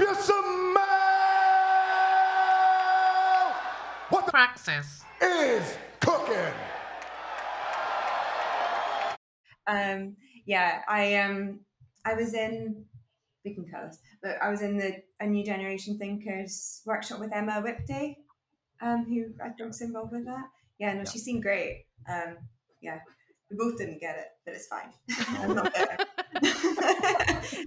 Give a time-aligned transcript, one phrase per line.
[0.00, 0.76] If you smell
[4.10, 5.02] what the Praxis.
[5.20, 6.54] is cooking.
[9.66, 10.14] Um,
[10.46, 11.58] yeah, I um,
[12.04, 12.84] I was in.
[13.44, 17.34] We can cut this, but I was in the a new generation thinkers workshop with
[17.34, 18.18] Emma Whipday,
[18.80, 20.44] um, who I think's involved with that.
[20.78, 21.86] Yeah, no, she seemed great.
[22.08, 22.36] Um,
[22.80, 23.00] yeah,
[23.50, 24.92] we both didn't get it, but it's fine.
[25.40, 25.98] I'm not there.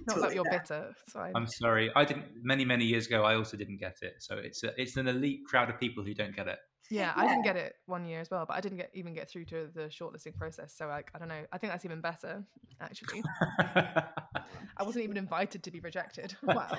[0.06, 0.94] Not that you're bitter.
[1.08, 1.32] Fine.
[1.34, 1.90] I'm sorry.
[1.94, 2.26] I didn't.
[2.42, 4.14] Many many years ago, I also didn't get it.
[4.20, 6.58] So it's a, it's an elite crowd of people who don't get it.
[6.90, 9.30] Yeah, I didn't get it one year as well, but I didn't get even get
[9.30, 10.74] through to the shortlisting process.
[10.76, 11.42] So like, I don't know.
[11.50, 12.44] I think that's even better,
[12.80, 13.22] actually.
[13.58, 16.36] I wasn't even invited to be rejected.
[16.42, 16.76] Wow.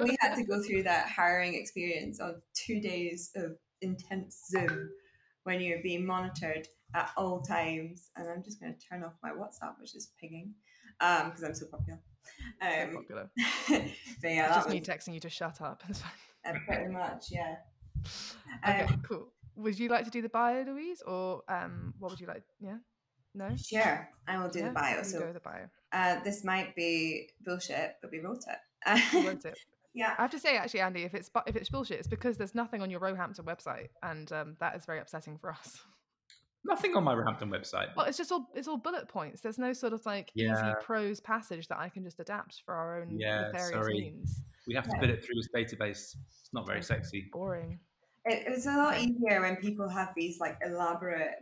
[0.00, 4.90] we had to go through that harrowing experience of two days of intense Zoom
[5.44, 8.10] when you're being monitored at all times.
[8.16, 10.54] And I'm just going to turn off my WhatsApp, which is pinging
[10.98, 11.98] because I'm so popular.
[12.60, 13.30] so Um, popular.
[13.68, 15.82] but yeah, just was me texting you to shut up.
[16.46, 17.56] Uh, pretty much, yeah.
[18.66, 19.28] Okay, Um, cool.
[19.56, 22.44] Would you like to do the bio, Louise, or um, what would you like?
[22.60, 22.76] Yeah,
[23.34, 23.54] no.
[23.56, 24.68] Sure, I will do yeah?
[24.68, 24.96] the bio.
[24.98, 25.66] Go So with the bio.
[25.92, 28.96] uh, this might be bullshit, but we wrote it.
[29.26, 29.58] Wrote it.
[29.94, 32.54] yeah, I have to say, actually, Andy, if it's if it's bullshit, it's because there's
[32.54, 35.80] nothing on your Roehampton website, and um, that is very upsetting for us.
[36.64, 37.94] Nothing on my Roehampton website.
[37.96, 39.40] Well, it's just all it's all bullet points.
[39.40, 43.00] There's no sort of like easy prose passage that I can just adapt for our
[43.00, 43.94] own Yeah, nefarious sorry.
[43.94, 44.42] means.
[44.66, 45.00] We have to Yeah.
[45.00, 46.16] put it through this database.
[46.26, 47.28] It's not very sexy.
[47.32, 47.78] Boring.
[48.26, 51.36] it, it was a lot easier when people have these like elaborate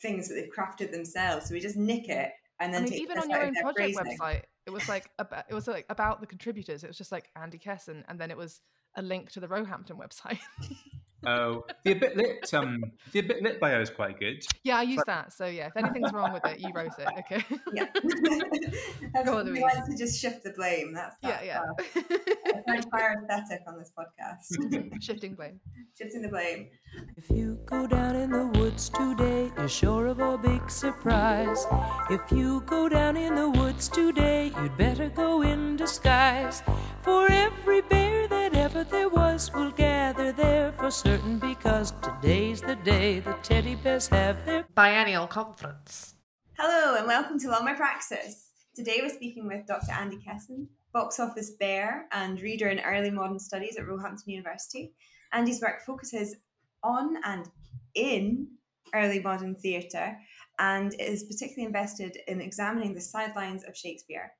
[0.00, 1.46] things that they've crafted themselves.
[1.48, 3.94] So we just nick it and I then mean, take even on your own project
[3.94, 4.18] phrasing.
[4.18, 6.82] website, it was like about, it was like about the contributors.
[6.82, 8.60] It was just like Andy Kesson, and then it was
[8.96, 10.38] a link to the Roehampton website.
[11.26, 12.52] Oh, the a bit lit.
[12.54, 14.44] Um, the a bit lit bio is quite good.
[14.64, 15.32] yeah, I use that.
[15.32, 17.08] So yeah, if anything's wrong with it, you wrote it.
[17.20, 17.44] Okay.
[17.72, 17.86] Yeah,
[19.14, 19.62] that's Go on, we Louise.
[19.62, 20.92] like to just shift the blame.
[20.92, 22.52] That's, yeah, that's yeah.
[22.54, 25.00] uh, very parenthetic on this podcast.
[25.02, 25.60] Shifting blame.
[25.96, 26.68] Shifting the blame.
[27.16, 31.66] If you go down in the woods today, you're sure of a big surprise.
[32.10, 36.62] If you go down in the woods today, you'd better go in disguise.
[37.02, 38.41] For every bear that
[38.74, 44.08] ever there was will gather there for certain because today's the day the teddy bears
[44.08, 46.14] have their Biennial conference.
[46.56, 48.48] Hello and welcome to Long My Praxis.
[48.74, 49.92] Today we're speaking with Dr.
[49.92, 54.94] Andy Kesson, box office bear and reader in early modern studies at Roehampton University.
[55.34, 56.36] Andy's work focuses
[56.82, 57.50] on and
[57.94, 58.46] in
[58.94, 60.16] early modern theatre
[60.58, 64.32] and is particularly invested in examining the sidelines of Shakespeare.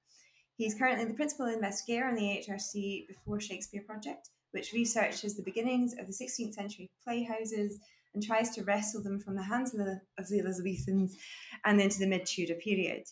[0.57, 5.95] He's currently the principal investigator on the HRC Before Shakespeare project, which researches the beginnings
[5.99, 7.81] of the 16th century playhouses
[8.15, 11.17] and tries to wrestle them from the hands of the, of the Elizabethans
[11.65, 13.05] and into the mid Tudor period.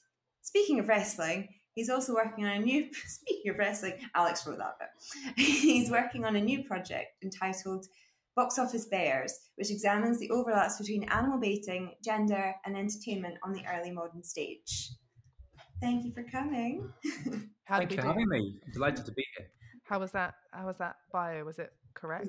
[0.42, 2.88] Speaking of wrestling, he's also working on a new.
[3.06, 5.44] Speaking of wrestling, Alex wrote that bit.
[5.46, 7.86] He's working on a new project entitled
[8.36, 13.64] Box Office Bears, which examines the overlaps between animal baiting, gender, and entertainment on the
[13.72, 14.90] early modern stage.
[15.80, 16.92] Thank you for coming.
[17.64, 18.60] How Thank you for having me.
[18.66, 19.46] I'm delighted to be here.
[19.84, 20.34] How was that?
[20.52, 21.44] How was that bio?
[21.44, 22.28] Was it correct?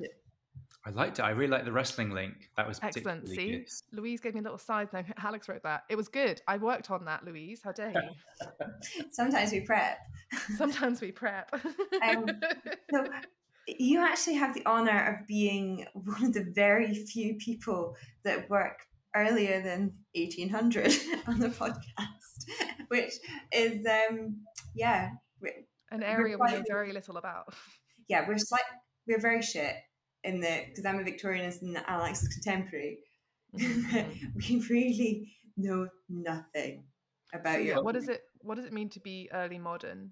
[0.85, 1.23] I liked it.
[1.23, 2.50] I really liked the wrestling link.
[2.57, 3.22] That was Excellent.
[3.25, 3.59] particularly See,
[3.91, 4.01] good.
[4.01, 5.06] Louise gave me a little side note.
[5.23, 5.84] Alex wrote that.
[5.89, 6.41] It was good.
[6.47, 7.62] I worked on that, Louise.
[7.63, 8.47] How dare you?
[9.12, 10.00] Sometimes we prep.
[10.57, 11.51] Sometimes we prep.
[12.03, 12.25] Um,
[12.94, 13.06] So,
[13.68, 18.79] you actually have the honor of being one of the very few people that work
[19.16, 20.91] earlier than 1800
[21.28, 22.21] on the podcast,
[22.88, 23.13] which
[23.53, 24.38] is, um,
[24.75, 25.09] yeah,
[25.91, 27.53] An area we know very little about.
[28.07, 28.63] yeah, we're slight,
[29.07, 29.75] we're very shit
[30.24, 33.00] in the because I'm a Victorianist and Alex is contemporary.
[33.56, 34.34] Mhm.
[34.35, 36.84] we really know nothing
[37.34, 37.84] So, about yeah, you.
[37.84, 40.12] what does it what does it mean to be early modern?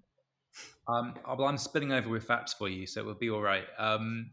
[0.87, 3.65] Um, well, I'm spilling over with facts for you, so it will be all right.
[3.77, 4.31] Um,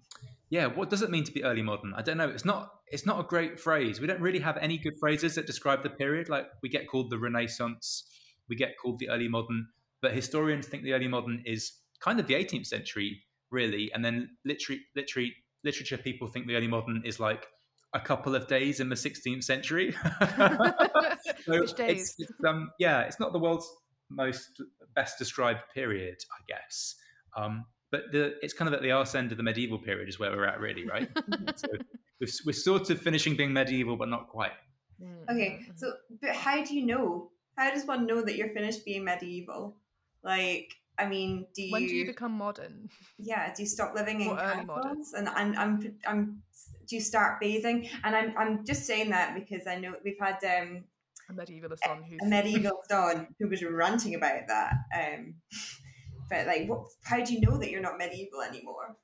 [0.49, 1.93] yeah, what does it mean to be early modern?
[1.95, 2.29] I don't know.
[2.29, 2.71] It's not.
[2.89, 4.01] It's not a great phrase.
[4.01, 6.29] We don't really have any good phrases that describe the period.
[6.29, 8.05] Like we get called the Renaissance,
[8.49, 9.67] we get called the early modern,
[10.01, 13.91] but historians think the early modern is kind of the 18th century, really.
[13.93, 15.35] And then literary, literary,
[15.65, 17.47] literature people think the early modern is like
[17.93, 19.95] a couple of days in the 16th century.
[21.45, 22.15] So Which days?
[22.19, 23.69] It's, it's, um, yeah, it's not the world's
[24.11, 24.61] most
[24.95, 26.95] best described period, I guess.
[27.37, 27.65] Um,
[27.97, 30.31] but the, it's kind of at the arse end of the medieval period is where
[30.31, 31.09] we're at, really, right?
[31.57, 31.69] so
[32.21, 34.53] we're, we're sort of finishing being medieval, but not quite.
[35.03, 35.79] Mm, Okay, mhm.
[35.79, 37.31] so but how do you know?
[37.57, 39.77] How does one know that you're finished being medieval?
[40.23, 41.73] Like, I mean, do you?
[41.73, 42.89] when do you become modern?
[43.19, 45.13] yeah, do you stop living in Or early castles?
[45.15, 46.43] And I'm, I'm, I'm.
[46.89, 47.89] Do you start bathing?
[48.05, 50.85] And I'm, I'm just saying that because I know we've had um,
[51.29, 54.73] A medievalist on who's a medieval don who was ranting about that.
[54.95, 55.35] Um,
[56.31, 58.97] but like, what, how do you know that you're not medieval anymore?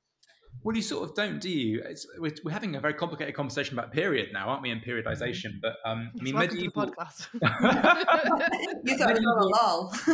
[0.65, 1.83] Well, you sort of don't, do you?
[1.85, 4.71] It's, we're, we're having a very complicated conversation about period now, aren't we?
[4.71, 6.87] And periodization, but um, I mean, Welcome the medieval.
[6.87, 7.29] podcast.
[8.85, 9.91] You thought it was all a lol.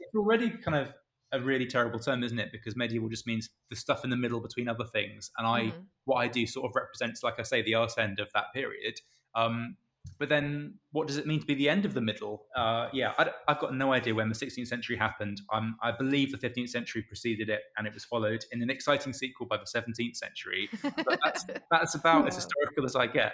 [0.00, 0.92] it's already kind of
[1.32, 2.50] a really terrible term, isn't it?
[2.52, 5.84] Because medieval just means the stuff in the middle between other things, and I, Mhm.
[6.04, 8.94] what I do, sort of represents, like I say, the arse end of that period.
[9.34, 9.76] Um,
[10.18, 12.44] but then, what does it mean to be the end of the middle?
[12.54, 15.40] Uh, yeah, I, have got no idea when the 16th century happened.
[15.50, 19.14] Um, I believe the 15th century preceded it, and it was followed in an exciting
[19.14, 20.68] sequel by the 17th century.
[20.82, 23.32] But that's that's about as historical as I get.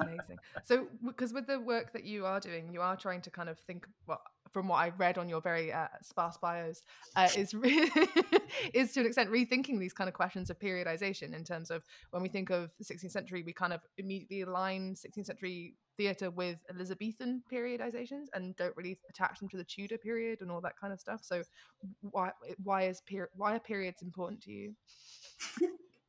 [0.00, 0.38] Amazing.
[0.64, 3.58] So, because with the work that you are doing, you are trying to kind of
[3.60, 4.20] think, well,
[4.54, 6.84] from what I read on your very uh, sparse bios,
[7.16, 7.90] uh, is re-
[8.72, 12.22] is to an extent rethinking these kind of questions of periodization in terms of when
[12.22, 16.64] we think of the 16th century, we kind of immediately align 16th century theatre with
[16.70, 20.92] Elizabethan periodizations and don't really attach them to the Tudor period and all that kind
[20.92, 21.20] of stuff.
[21.24, 21.42] So,
[22.00, 22.30] why
[22.62, 24.74] why is per- why are periods important to you?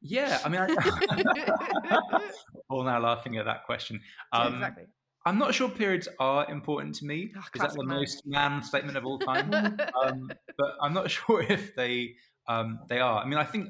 [0.01, 2.29] yeah, I mean, I,
[2.69, 3.99] all now laughing at that question.
[4.31, 4.85] Um, exactly.
[5.25, 7.31] I'm not sure periods are important to me.
[7.35, 7.97] Ah, Is that the man.
[7.97, 9.51] most man statement of all time?
[9.53, 12.15] um, but I'm not sure if they
[12.47, 13.23] um, they are.
[13.23, 13.69] I mean, I think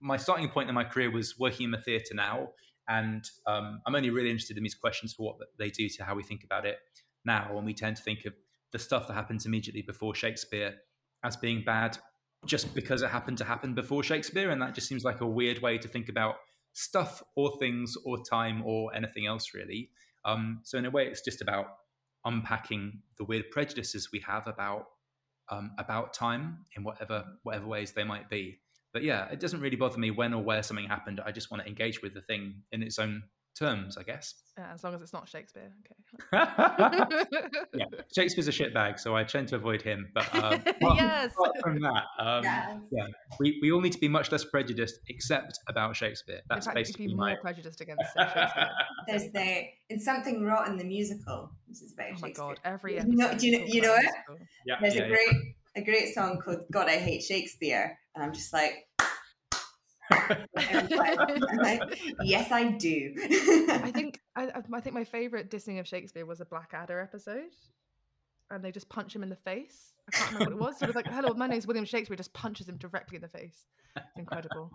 [0.00, 2.48] my starting point in my career was working in the theatre now,
[2.88, 6.14] and um, I'm only really interested in these questions for what they do to how
[6.14, 6.78] we think about it
[7.24, 7.56] now.
[7.56, 8.32] And we tend to think of
[8.72, 10.74] the stuff that happens immediately before Shakespeare
[11.24, 11.98] as being bad,
[12.46, 15.60] just because it happened to happen before Shakespeare, and that just seems like a weird
[15.60, 16.36] way to think about
[16.72, 19.90] stuff or things or time or anything else really.
[20.26, 21.66] Um, so in a way, it's just about
[22.24, 24.86] unpacking the weird prejudices we have about
[25.48, 28.58] um, about time in whatever whatever ways they might be.
[28.92, 31.20] But yeah, it doesn't really bother me when or where something happened.
[31.24, 33.22] I just want to engage with the thing in its own
[33.58, 34.34] terms, I guess.
[34.58, 35.70] Yeah, as long as it's not Shakespeare.
[35.80, 35.96] okay.
[37.74, 40.08] yeah, Shakespeare's a shitbag, so I tend to avoid him.
[40.14, 41.32] But um, apart, Yes.
[41.32, 42.78] apart from that, um, Yes.
[42.90, 43.06] yeah,
[43.40, 46.36] we, we all need to be much less prejudiced, except about Shakespeare.
[46.36, 47.30] In That's fact, you basically be my.
[47.32, 48.68] more prejudiced against Shakespeare.
[49.08, 51.50] There's the in something rotten the musical.
[51.68, 52.60] This is about Oh my god!
[52.64, 53.16] Every You episode.
[53.16, 54.10] know- do you know- you know it?
[54.66, 55.14] yeah, There's yeah, a yeah.
[55.14, 55.34] great
[55.76, 59.06] a great song called "God I Hate Shakespeare," and I'm just like, I'm
[61.56, 61.80] like,
[62.22, 63.14] yes, I do.
[63.68, 67.54] I think I, I think my favorite dissing of Shakespeare was a Blackadder episode,
[68.50, 69.92] and they just punch him in the face.
[70.08, 70.82] I can't remember what it was.
[70.82, 73.66] It was like, "Hello, my name's William Shakespeare." Just punches him directly in the face.
[73.96, 74.70] It's incredible.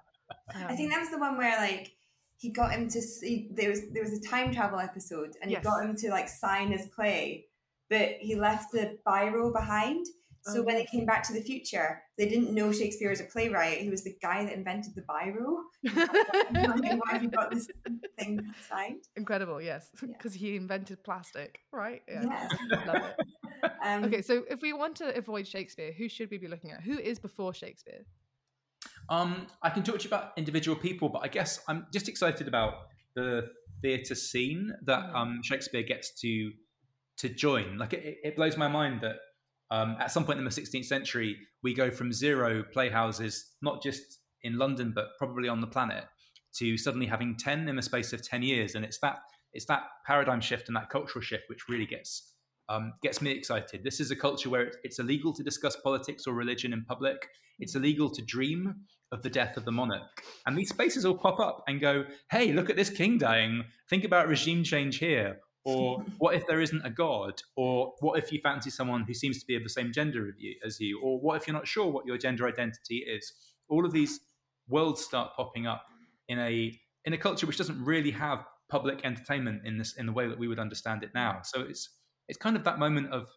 [0.54, 1.94] I think Um, that was the one where like
[2.38, 5.60] he got him to see there was there was a time travel episode and Yes.
[5.60, 7.46] he got him to like sign his play,
[7.90, 10.06] but he left the biro behind.
[10.44, 10.86] So Oh, when yes.
[10.86, 13.78] it came back to the future, they didn't know Shakespeare as a playwright.
[13.80, 15.58] He was the guy that invented the biro.
[16.52, 17.68] Wondering why he got this
[18.18, 19.04] thing signed.
[19.16, 19.62] incredible.
[19.62, 20.08] Yes, Yeah.
[20.18, 21.60] because he invented plastic.
[21.72, 22.02] Right.
[22.08, 22.24] Yeah.
[22.24, 22.50] Yeah.
[22.86, 23.16] Love it.
[23.84, 26.82] Um, Okay, so if we want to avoid Shakespeare, who should we be looking at?
[26.82, 28.04] Who is before Shakespeare?
[29.10, 32.48] Um, I can talk to you about individual people, but I guess I'm just excited
[32.48, 32.74] about
[33.16, 33.50] the
[33.82, 35.16] theatre scene that Mhm.
[35.16, 36.52] um, Shakespeare gets to
[37.18, 37.78] to join.
[37.78, 39.18] Like it, it blows my mind that
[39.72, 44.20] um, at some point in the 16th century, we go from zero playhouses, not just
[44.44, 46.04] in London but probably on the planet,
[46.56, 49.20] to suddenly having 10 in the space of 10 years, and it's that
[49.54, 52.34] it's that paradigm shift and that cultural shift which really gets
[52.70, 53.84] um, gets me excited.
[53.84, 57.28] This is a culture where it's, it's illegal to discuss politics or religion in public.
[57.60, 58.76] It's illegal to dream
[59.12, 60.24] of the death of the monarch.
[60.46, 63.66] And these spaces all pop up and go, hey, look at this king dying.
[63.90, 65.40] Think about regime change here.
[65.64, 67.42] Or what if there isn't a god?
[67.56, 70.34] Or what if you fancy someone who seems to be of the same gender
[70.66, 71.00] as you?
[71.02, 73.32] Or what if you're not sure what your gender identity is?
[73.70, 74.20] All of these
[74.68, 75.86] worlds start popping up
[76.28, 80.12] in a in a culture which doesn't really have public entertainment in this in the
[80.12, 81.42] way that we would understand it now.
[81.44, 81.90] So it's
[82.28, 83.28] it's kind of that moment of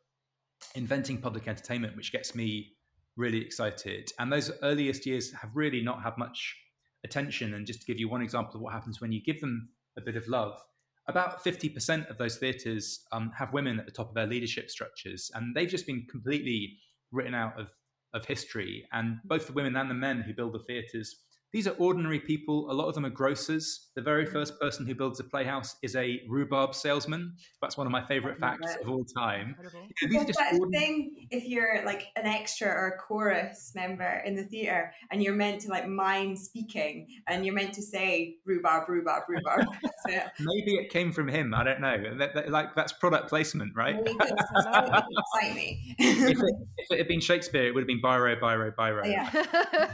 [0.74, 2.74] inventing public entertainment which gets me
[3.16, 4.10] really excited.
[4.18, 6.56] And those earliest years have really not had much
[7.04, 7.54] attention.
[7.54, 10.00] And just to give you one example of what happens when you give them a
[10.00, 10.60] bit of love,
[11.06, 15.30] about 50% of those theatres um, have women at the top of their leadership structures.
[15.34, 16.78] And they've just been completely
[17.12, 17.68] written out of,
[18.14, 18.86] of history.
[18.92, 21.16] And both the women and the men who build the theatres,
[21.54, 22.68] these are ordinary people.
[22.68, 23.86] A lot of them are grocers.
[23.94, 24.32] The very mm-hmm.
[24.32, 27.36] first person who builds a playhouse is a rhubarb salesman.
[27.62, 28.82] That's one of my favourite facts it.
[28.82, 29.54] of all time.
[30.02, 34.34] These are Well, ordinary- thing if you're like an extra or a chorus member in
[34.34, 38.88] the theatre and you're meant to like mime speaking and you're meant to say rhubarb,
[38.88, 39.66] rhubarb, rhubarb.
[40.06, 40.22] It.
[40.38, 41.54] Maybe it came from him.
[41.54, 41.96] I don't know.
[42.18, 43.94] That, that- like that's product placement, right?
[43.94, 44.32] Really good.
[44.32, 45.04] It's really good.
[45.34, 45.94] Excite me.
[45.98, 49.06] if, it, if it had been Shakespeare, it would have been Biro, Biro, Biro.
[49.06, 49.30] Yeah.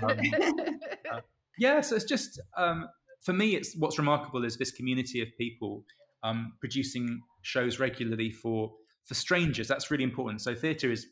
[0.03, 0.19] Um,
[1.13, 1.21] uh,
[1.61, 2.89] Yeah, so it's just um,
[3.21, 5.85] for me, it's what's remarkable is this community of people
[6.25, 8.73] um, producing shows regularly for
[9.05, 9.69] for strangers.
[9.69, 10.41] That's really important.
[10.41, 11.07] So theatre is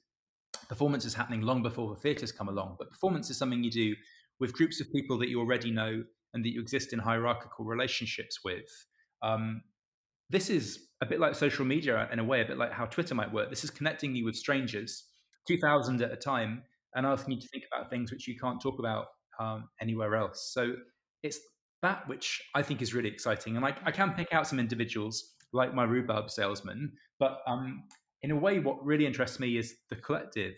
[0.66, 2.76] performance is happening long before the theatres come along.
[2.78, 3.94] But performance is something you do
[4.40, 6.02] with groups of people that you already know
[6.32, 8.86] and that you exist in hierarchical relationships with.
[9.22, 9.60] Um,
[10.30, 13.14] this is a bit like social media in a way, a bit like how Twitter
[13.14, 13.50] might work.
[13.50, 15.04] This is connecting you with strangers,
[15.46, 16.62] 2,000 at a time,
[16.94, 20.50] and asking you to think about things which you can't talk about um, anywhere else.
[20.52, 20.74] So
[21.22, 21.38] it's
[21.82, 23.56] that which I think is really exciting.
[23.56, 27.84] And I, I can pick out some individuals like my rhubarb salesman, but um,
[28.22, 30.54] in a way, what really interests me is the collective.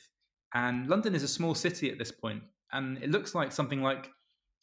[0.55, 4.11] And London is a small city at this point, and it looks like something like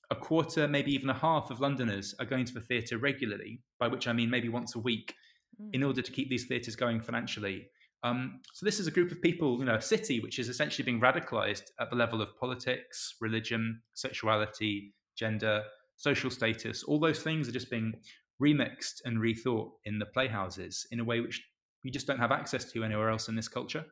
[0.09, 3.87] a quarter, maybe even a half of Londoners are going to the theatre regularly, by
[3.87, 5.13] which I mean maybe once a week,
[5.61, 5.69] mm.
[5.73, 7.67] in order to keep these theatres going financially.
[8.03, 10.85] Um, so this is a group of people, you know, a city which is essentially
[10.85, 15.63] being radicalized at the level of politics, religion, sexuality, gender,
[15.95, 16.83] social status.
[16.83, 17.93] All those things are just being
[18.41, 21.43] remixed and rethought in the playhouses in a way which
[21.83, 23.85] you just don't have access to anywhere else in this culture.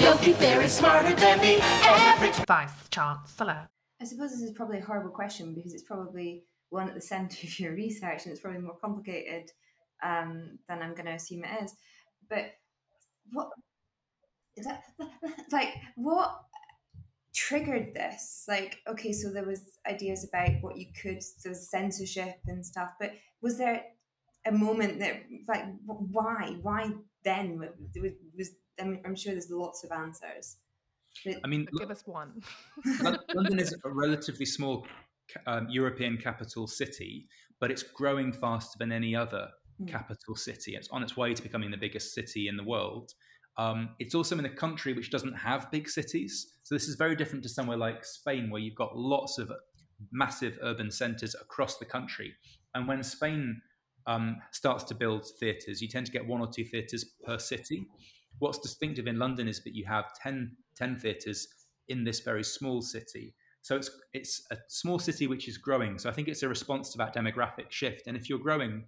[0.00, 3.68] Yogi Bear smarter than the average vice chancellor.
[4.00, 7.38] I suppose this is probably a horrible question because it's probably one at the centre
[7.46, 9.50] of your research and it's probably more complicated
[10.02, 11.74] um, than I'm going to assume it is.
[12.28, 12.52] But
[13.32, 13.48] what
[14.56, 14.82] is that?
[15.52, 16.40] Like, what
[17.34, 18.44] triggered this?
[18.48, 22.90] Like, okay, so there was ideas about what you could, there was censorship and stuff,
[23.00, 23.82] but was there
[24.46, 26.90] a moment that, like, why, why
[27.24, 27.70] then was,
[28.36, 28.50] was
[28.80, 30.56] I'm, I'm sure there's lots of answers.
[31.44, 32.42] I mean, give us one.
[33.34, 34.86] London is a relatively small
[35.46, 37.28] um, European capital city,
[37.60, 39.48] but it's growing faster than any other
[39.80, 39.88] mm.
[39.88, 40.74] capital city.
[40.74, 43.12] It's on its way to becoming the biggest city in the world.
[43.56, 46.54] Um, it's also in a country which doesn't have big cities.
[46.62, 49.50] So this is very different to somewhere like Spain, where you've got lots of
[50.12, 52.34] massive urban centres across the country.
[52.74, 53.60] And when Spain
[54.06, 57.86] um, starts to build theatres, you tend to get one or two theatres per city.
[58.38, 61.48] What's distinctive in London is that you have 10, 10 theatres
[61.88, 63.34] in this very small city.
[63.62, 65.98] So it's it's a small city which is growing.
[65.98, 68.06] So I think it's a response to that demographic shift.
[68.06, 68.84] And if you're growing,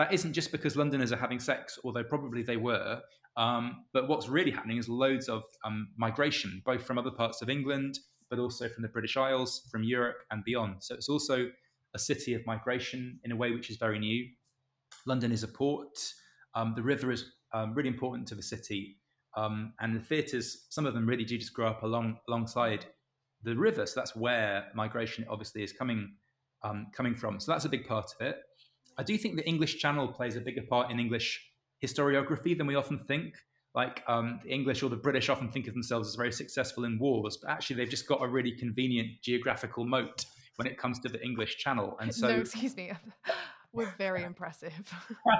[0.00, 3.02] that isn't just because Londoners are having sex, although probably they were.
[3.36, 7.50] Um, but what's really happening is loads of um, migration, both from other parts of
[7.50, 7.98] England,
[8.30, 10.76] but also from the British Isles, from Europe, and beyond.
[10.82, 11.50] So it's also
[11.94, 14.26] a city of migration in a way which is very new.
[15.04, 15.98] London is a port.
[16.54, 18.96] Um, the river is um, really important to the city.
[19.36, 22.86] Um, and the theatres, some of them really do just grow up along alongside
[23.42, 23.84] the river.
[23.84, 26.14] So that's where migration obviously is coming
[26.62, 27.38] um, coming from.
[27.38, 28.36] So that's a big part of it.
[29.00, 31.42] I do think the English Channel plays a bigger part in English
[31.82, 33.34] historiography than we often think.
[33.74, 36.98] Like um, the English or the British often think of themselves as very successful in
[36.98, 40.26] wars, but actually they've just got a really convenient geographical moat
[40.56, 41.96] when it comes to the English Channel.
[41.98, 42.92] And so, no, excuse me,
[43.72, 44.74] we're very impressive.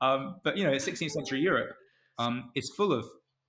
[0.00, 1.76] um, but you know, 16th century Europe
[2.18, 3.06] um, is full of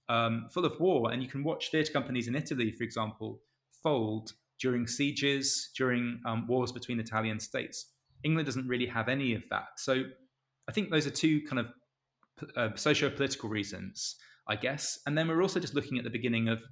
[0.08, 3.42] um, full of war, and you can watch theatre companies in Italy, for example,
[3.82, 7.88] fold during sieges, during um, wars between Italian states.
[8.24, 9.68] England doesn't really have any of that.
[9.78, 10.04] So
[10.68, 11.68] I think those are two kind of
[12.56, 14.16] uh, socio-political reasons,
[14.48, 15.00] I guess.
[15.06, 16.64] And then we're also just looking at the beginning of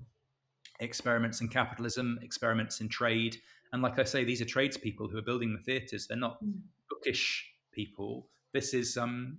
[0.79, 3.37] experiments in capitalism, experiments in trade.
[3.71, 6.07] And like I say, these are tradespeople who are building the theatres.
[6.07, 6.59] They're not mm.
[6.89, 8.27] bookish people.
[8.53, 9.37] This is um,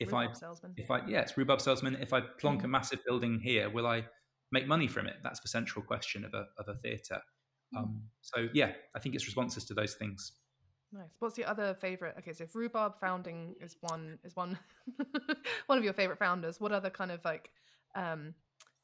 [0.00, 0.74] if rhubarb I salesman.
[0.76, 1.96] if I yeah, it's rhubarb salesman.
[2.00, 2.64] If I plonk mm.
[2.64, 4.04] a massive building here, will I
[4.52, 5.16] make money from it?
[5.22, 7.20] That's the central question of a of a theatre.
[7.74, 7.78] Mm.
[7.78, 10.32] Um, so yeah, I think it's responses to those things.
[10.94, 11.10] Nice.
[11.18, 12.14] What's your other favorite?
[12.18, 14.56] Okay, so if rhubarb founding is one is one
[15.66, 16.60] one of your favorite founders.
[16.60, 17.50] What other kind of like
[17.96, 18.34] um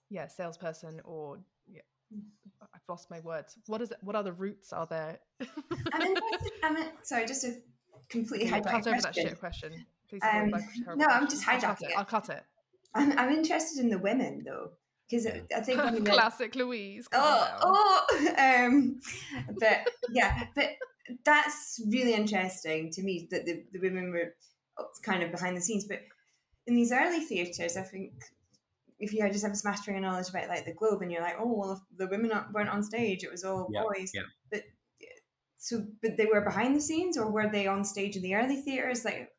[0.08, 1.38] yeah, salesperson or
[1.72, 1.82] yeah,
[2.62, 3.56] I've lost my words.
[3.68, 3.98] What is it?
[4.02, 5.20] What other roots are there?
[5.92, 6.52] I'm interested.
[6.64, 7.58] I'm in, sorry, just a
[8.08, 9.02] completely yeah, cut over question.
[9.02, 9.86] that shit question.
[10.08, 10.50] Please Um,
[10.96, 11.96] no, I'm just I'll cut hijacking it.
[11.96, 12.42] I'll cut it.
[12.94, 14.72] I'm, I'm interested in the women though,
[15.08, 17.06] because I think Classic Louise.
[17.12, 18.34] oh, oh,
[18.66, 19.00] um,
[19.60, 20.70] but yeah, but
[21.24, 24.34] that's really interesting to me that the, the women were
[25.02, 25.84] kind of behind the scenes.
[25.84, 26.00] But
[26.66, 28.12] in these early theatres, I think
[28.98, 31.36] if you just have a smattering of knowledge about like the Globe, and you're like,
[31.38, 34.12] oh, well, the women weren't on stage; it was all Yeah, boys.
[34.14, 34.22] yeah.
[34.50, 34.62] But
[35.56, 38.56] so, but they were behind the scenes, or were they on stage in the early
[38.56, 39.04] theatres?
[39.04, 39.30] Like,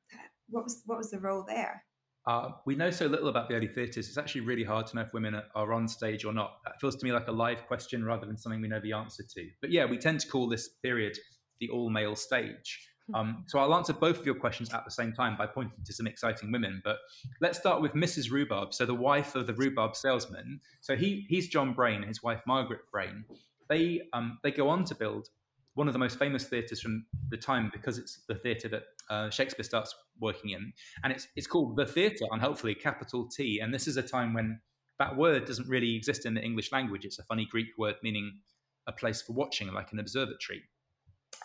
[0.50, 1.84] what was what was the role there?
[2.28, 4.08] Uh, we know so little about the early theatres.
[4.08, 6.60] It's actually really hard to know if women are- are on stage or not.
[6.66, 9.24] That feels to me like a live question rather than something we know the answer
[9.24, 9.50] to.
[9.60, 11.18] But yeah, we tend to call this period
[11.62, 12.88] the all male stage.
[13.14, 15.94] Um, so I'll answer both of your questions at the same time by pointing to
[15.94, 16.82] some exciting women.
[16.84, 16.98] But
[17.40, 18.32] let's start with Mrs.
[18.32, 20.60] Rhubarb, so the wife of the rhubarb salesman.
[20.82, 23.24] So he he's John Brayne, his wife Margaret Brayne.
[23.70, 25.30] They um, they go on to build
[25.74, 29.30] one of the most famous theatres from the time because it's the theatre that uh,
[29.30, 33.60] Shakespeare starts working in, and it's it's called the theatre, unhelpfully capital T.
[33.60, 34.60] And this is a time when
[35.00, 37.06] that word doesn't really exist in the English language.
[37.06, 38.40] It's a funny Greek word meaning
[38.88, 40.64] a place for watching, like an observatory.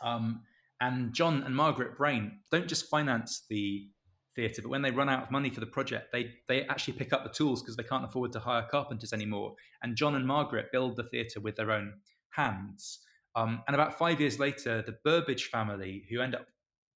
[0.03, 0.43] Um,
[0.81, 3.89] and John and Margaret Brayne don't just finance the
[4.35, 7.13] theatre, but when they run out of money for the project, they they actually pick
[7.13, 9.55] up the tools because they can't afford to hire carpenters anymore.
[9.83, 11.95] And John and Margaret build the theatre with their own
[12.31, 13.01] hands.
[13.35, 16.47] Um, and about five years later, the Burbage family, who end up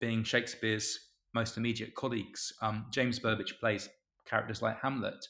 [0.00, 0.98] being Shakespeare's
[1.34, 3.88] most immediate colleagues, um, James Burbage plays
[4.26, 5.24] characters like Hamlet.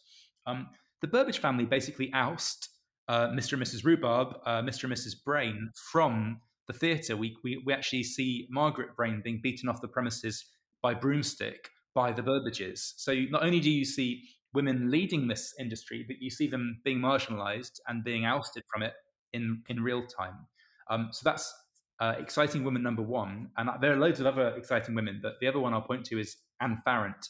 [0.47, 0.69] Um,
[1.02, 2.69] the Burbage family basically oust
[3.09, 3.55] uh, Mr.
[3.55, 3.85] and Mrs.
[3.85, 4.85] Rhubarb, uh, Mr.
[4.85, 5.14] and Mrs.
[5.26, 7.16] Brayne from the theatre.
[7.16, 10.44] We, we, we actually see Margaret Brayne being beaten off the premises
[10.82, 12.92] by broomstick by the Burbages.
[12.96, 14.22] So not only do you see
[14.54, 18.92] women leading this industry, but you see them being marginalized and being ousted from it
[19.32, 20.46] in, in real time.
[20.88, 21.52] Um, so that's
[22.00, 23.50] uh, exciting woman number one.
[23.56, 26.20] And there are loads of other exciting women, but the other one I'll point to
[26.20, 27.28] is Anne Farrant,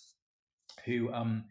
[0.84, 1.44] who um,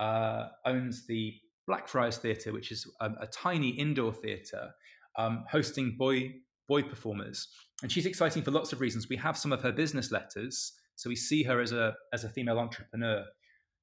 [0.00, 1.34] uh, owns the
[1.68, 4.70] Blackfriars Theatre, which is a, a tiny indoor theatre
[5.16, 6.34] um, hosting boy
[6.68, 7.48] boy performers.
[7.82, 9.08] And she's exciting for lots of reasons.
[9.08, 12.28] We have some of her business letters, so we see her as a as a
[12.28, 13.24] female entrepreneur.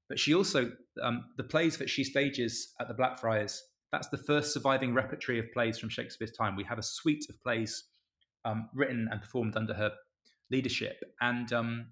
[0.07, 3.61] But she also um, the plays that she stages at the Blackfriars.
[3.91, 6.55] That's the first surviving repertory of plays from Shakespeare's time.
[6.55, 7.85] We have a suite of plays
[8.43, 9.91] um, written and performed under her
[10.51, 11.87] leadership, and um,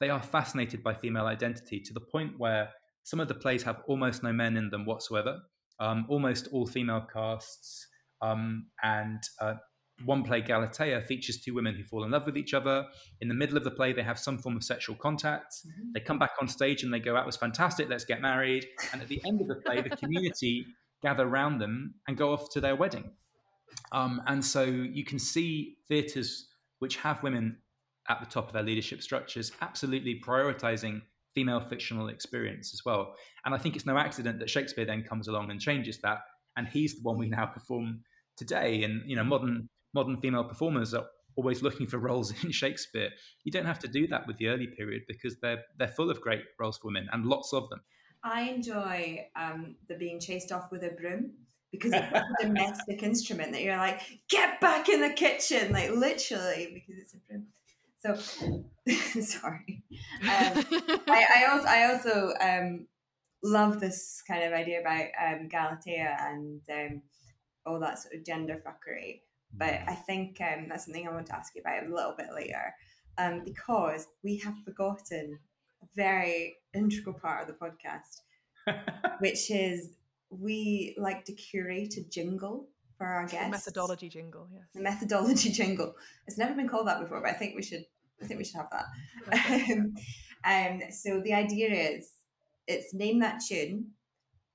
[0.00, 2.70] they are fascinated by female identity to the point where
[3.02, 5.40] some of the plays have almost no men in them whatsoever,
[5.80, 7.86] um, almost all female casts,
[8.22, 9.54] um, and uh,
[10.04, 12.86] one play, Galatea, features two women who fall in love with each other.
[13.20, 15.54] In the middle of the play, they have some form of sexual contact.
[15.54, 15.90] Mm-hmm.
[15.94, 18.66] They come back on stage and they go, That was fantastic, let's get married.
[18.92, 20.66] And at the end of the play, the community
[21.02, 23.10] gather around them and go off to their wedding.
[23.92, 27.56] Um, and so you can see theatres which have women
[28.08, 31.02] at the top of their leadership structures absolutely prioritizing
[31.34, 33.14] female fictional experience as well.
[33.44, 36.18] And I think it's no accident that Shakespeare then comes along and changes that.
[36.56, 38.00] And he's the one we now perform
[38.36, 38.82] today.
[38.82, 43.10] And, you know, modern modern female performers are always looking for roles in Shakespeare.
[43.44, 46.20] You don't have to do that with the early period because they're they're full of
[46.20, 47.80] great roles for women and lots of them.
[48.22, 51.32] I enjoy um, the being chased off with a broom
[51.70, 56.70] because it's a domestic instrument that you're like, get back in the kitchen, like literally,
[56.74, 57.46] because it's a broom.
[58.00, 58.14] So
[59.20, 59.82] sorry.
[60.22, 60.64] Um,
[61.08, 62.86] I, I, also I also um,
[63.42, 67.02] love this kind of idea about um, Galatea and um,
[67.66, 69.20] all that sort of gender fuckery.
[69.54, 72.28] But I think um, that's something I want to ask you about a little bit
[72.34, 72.74] later,
[73.16, 75.38] um, because we have forgotten
[75.82, 78.80] a very integral part of the podcast,
[79.20, 79.90] which is
[80.30, 83.46] we like to curate a jingle for our guests.
[83.46, 84.64] The methodology jingle, yes.
[84.74, 85.94] The methodology jingle.
[86.26, 87.84] It's never been called that before, but I think we should.
[88.22, 89.70] I think we should have that.
[89.70, 89.94] um,
[90.44, 92.10] um, so the idea is,
[92.66, 93.92] it's name that tune,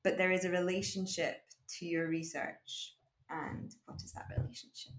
[0.03, 1.37] but there is a relationship
[1.79, 2.95] to your research
[3.29, 4.93] and what is that relationship?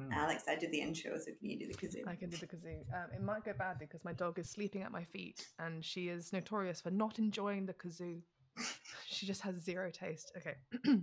[0.00, 0.12] Hmm.
[0.12, 2.06] Alex, I did the intro, so can you do the kazoo?
[2.06, 2.82] I can do the kazoo.
[2.94, 6.08] Um, it might go badly because my dog is sleeping at my feet, and she
[6.08, 8.20] is notorious for not enjoying the kazoo.
[9.06, 10.32] she just has zero taste.
[10.36, 10.54] Okay.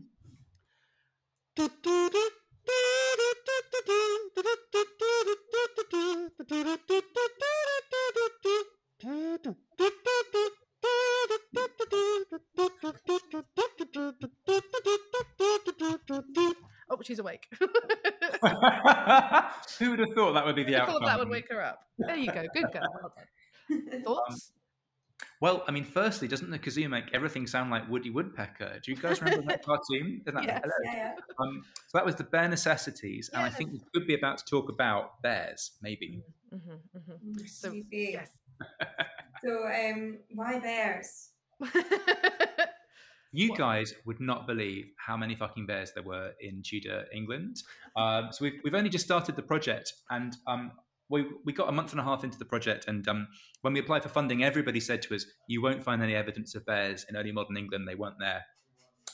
[19.80, 20.96] Who would have thought that would be the outcome?
[20.96, 21.08] I outcome?
[21.08, 21.80] thought that would wake her up.
[22.00, 22.44] There you go.
[22.54, 22.82] Good girl.
[23.02, 24.02] Well done.
[24.04, 24.52] Thoughts?
[25.42, 28.80] Well, I mean, firstly, doesn't the kazoo make everything sound like Woody Woodpecker?
[28.84, 30.22] Do you guys remember that cartoon?
[30.26, 30.62] Isn't that Yes.
[30.64, 30.74] hello?
[30.84, 31.12] Yeah, yeah.
[31.40, 34.46] Um, so that was the bare necessities, and I think we could be about to
[34.46, 36.22] talk about bears, maybe.
[36.52, 36.58] hmm
[36.94, 38.12] hmm Mm, So, sleepy.
[38.14, 38.30] yes.
[39.44, 41.30] So, um, why bears?
[43.36, 43.60] You What?
[43.60, 47.58] guys would not believe how many fucking bears there were in Tudor England.
[47.98, 50.72] Um, so we've, we've only just started the project, and um,
[51.10, 53.28] we we got a month and a half into the project, and um,
[53.62, 56.66] when we applied for funding, everybody said to us, "You won't find any evidence of
[56.66, 57.88] bears in early modern England.
[57.88, 58.42] They weren't there."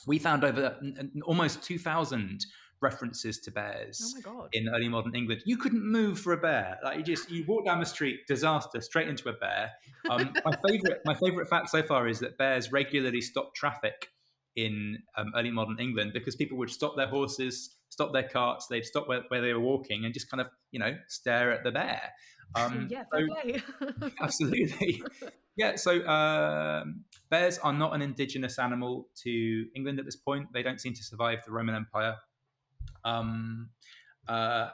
[0.06, 0.78] We found over
[1.24, 2.46] almost two thousand
[2.82, 5.42] references to bears oh in early modern England.
[5.46, 6.78] You couldn't move for a bear.
[6.84, 9.70] Like you just you walk down the street, disaster, straight into a bear.
[10.10, 14.08] Um, my favorite my favorite fact so far is that bears regularly stop traffic
[14.56, 18.84] in um, early modern England because people would stop their horses, stop their carts, they'd
[18.84, 21.70] stop where, where they were walking and just kind of you know stare at the
[21.70, 22.02] bear.
[22.54, 25.02] Um, yeah, so- absolutely.
[25.56, 30.48] Yeah, so um, bears are not an indigenous animal to England at this point.
[30.52, 32.16] They don't seem to survive the Roman Empire.
[33.04, 33.70] Um,
[34.28, 34.68] uh,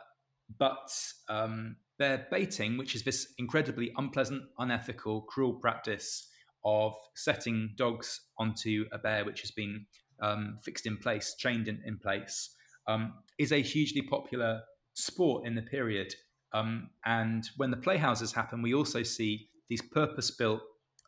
[0.59, 0.90] but
[1.29, 6.29] um, bear baiting, which is this incredibly unpleasant, unethical, cruel practice
[6.64, 9.87] of setting dogs onto a bear which has been
[10.23, 12.55] um, fixed in place, chained in, in place,
[12.87, 14.61] um, is a hugely popular
[14.94, 16.12] sport in the period.
[16.53, 20.62] Um, and when the playhouses happen, we also see these purpose-built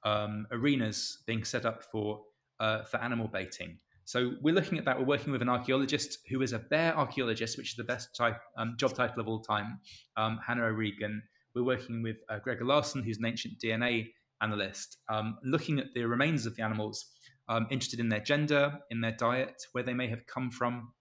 [0.04, 2.20] um, arenas being set up for
[2.60, 3.78] uh, for animal baiting.
[4.10, 4.98] So we're looking at that.
[4.98, 8.40] We're working with an archaeologist who is a bear archaeologist, which is the best type,
[8.58, 9.78] um, job title of all time,
[10.16, 11.22] um, Hannah O'Regan.
[11.54, 14.08] We're working with uh, Greger Larson, who's an ancient DNA
[14.42, 17.06] analyst, um, looking at the remains of the animals,
[17.48, 20.92] um, interested in their gender, in their diet, where they may have come from,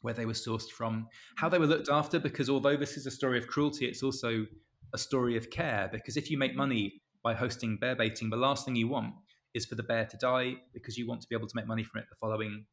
[0.00, 2.18] where they were sourced from, how they were looked after.
[2.18, 4.44] Because although this is a story of cruelty, it's also
[4.92, 5.88] a story of care.
[5.92, 9.14] Because if you make money by hosting bear baiting, the last thing you want
[9.58, 11.84] is for the bear to die because you want to be able to make money
[11.84, 12.64] from it the following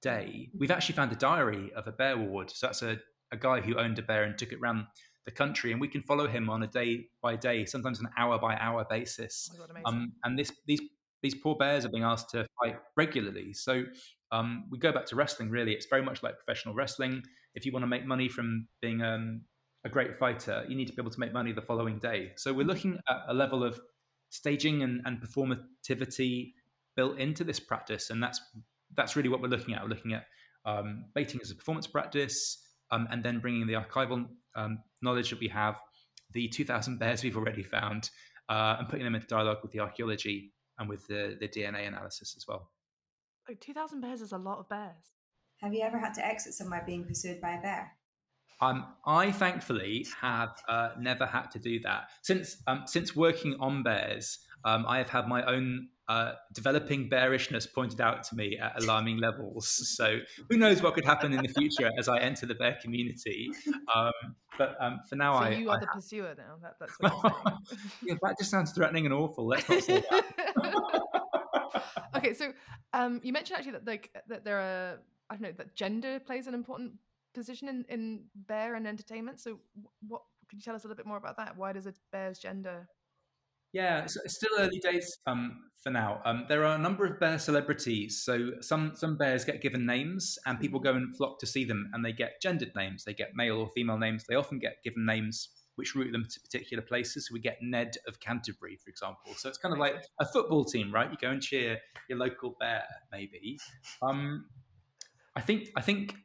[0.00, 0.48] day.
[0.58, 2.50] We've actually found a diary of a bear ward.
[2.50, 2.98] So that's a,
[3.36, 4.86] a guy who owned a bear and took it around
[5.26, 8.38] the country, and we can follow him on a day by day, sometimes an hour
[8.38, 9.50] by hour basis.
[9.52, 10.80] Oh God, Um, and this these
[11.22, 13.52] these poor bears are being asked to fight regularly.
[13.52, 13.84] So
[14.32, 15.50] um, we go back to wrestling.
[15.50, 17.22] Really, it's very much like professional wrestling.
[17.54, 19.42] If you want to make money from being um,
[19.84, 22.32] a great fighter, you need to be able to make money the following day.
[22.36, 23.78] So we're looking at a level of
[24.30, 26.52] staging and, and performativity
[26.96, 28.40] built into this practice, and that's
[28.94, 29.82] that's really what we're looking at.
[29.82, 30.24] We're looking at
[30.64, 32.58] um, baiting as a performance practice,
[32.90, 35.76] um, and then bringing the archival um, knowledge that we have,
[36.32, 38.10] the 2,000 bears we've already found,
[38.48, 42.34] uh, and putting them into dialogue with the archaeology and with the, the DNA analysis
[42.36, 42.70] as well.
[43.48, 45.14] Like 2,000 bears is a lot of bears.
[45.60, 47.92] Have you ever had to exit somewhere being pursued by a bear?
[48.60, 53.82] Um, I thankfully have uh, never had to do that since um, since working on
[53.82, 54.38] bears.
[54.64, 59.18] Um, I have had my own uh, developing bearishness pointed out to me at alarming
[59.18, 59.68] levels.
[59.96, 60.18] So
[60.48, 63.50] who knows what could happen in the future as I enter the bear community?
[63.94, 64.12] Um,
[64.56, 66.56] but um, for now, so I, you are I the pursuer now.
[66.62, 67.34] That, that's what
[68.02, 69.46] yeah, that just sounds threatening and awful.
[69.46, 71.02] Let's not say that.
[72.16, 72.52] okay, so
[72.92, 74.98] um, you mentioned actually that like that there are
[75.30, 76.94] I don't know that gender plays an important
[77.34, 79.40] position in, in bear and entertainment.
[79.40, 79.58] So
[80.06, 81.56] what could you tell us a little bit more about that?
[81.56, 82.88] Why does a bear's gender?
[83.72, 86.22] Yeah, it's, it's still early days um, for now.
[86.24, 88.22] Um, there are a number of bear celebrities.
[88.24, 91.90] So some some bears get given names, and people go and flock to see them,
[91.92, 93.04] and they get gendered names.
[93.04, 94.24] They get male or female names.
[94.26, 97.28] They often get given names which route them to particular places.
[97.28, 99.34] So we get Ned of Canterbury, for example.
[99.36, 101.08] So it's kind of like a football team, right?
[101.08, 103.58] You go and cheer your local bear, maybe.
[104.02, 104.46] Um,
[105.36, 106.16] I think I think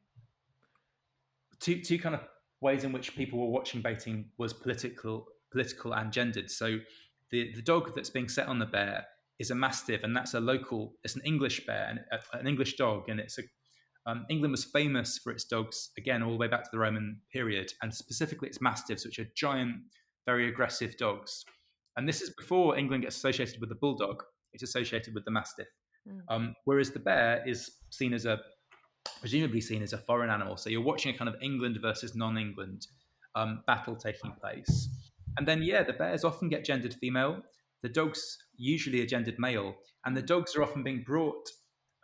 [1.63, 2.21] two two kind of
[2.61, 6.51] ways in which people were watching baiting was political political and gendered.
[6.51, 6.79] So
[7.31, 9.05] the the dog that's being set on the bear
[9.39, 10.93] is a mastiff, and that's a local.
[11.03, 13.43] It's an English bear, and a, an English dog, and it's a.
[14.05, 17.21] Um, England was famous for its dogs again all the way back to the Roman
[17.31, 19.75] period, and specifically its mastiffs, which are giant,
[20.25, 21.45] very aggressive dogs.
[21.95, 25.67] And this is before England gets associated with the bulldog; it's associated with the mastiff.
[26.07, 26.21] Mm.
[26.27, 28.39] Um, whereas the bear is seen as a
[29.19, 30.57] presumably seen as a foreign animal.
[30.57, 32.87] So you're watching a kind of England versus non-England
[33.35, 34.89] um, battle taking place.
[35.37, 37.41] And then, yeah, the bears often get gendered female.
[37.81, 41.49] The dogs usually are gendered male, and the dogs are often being brought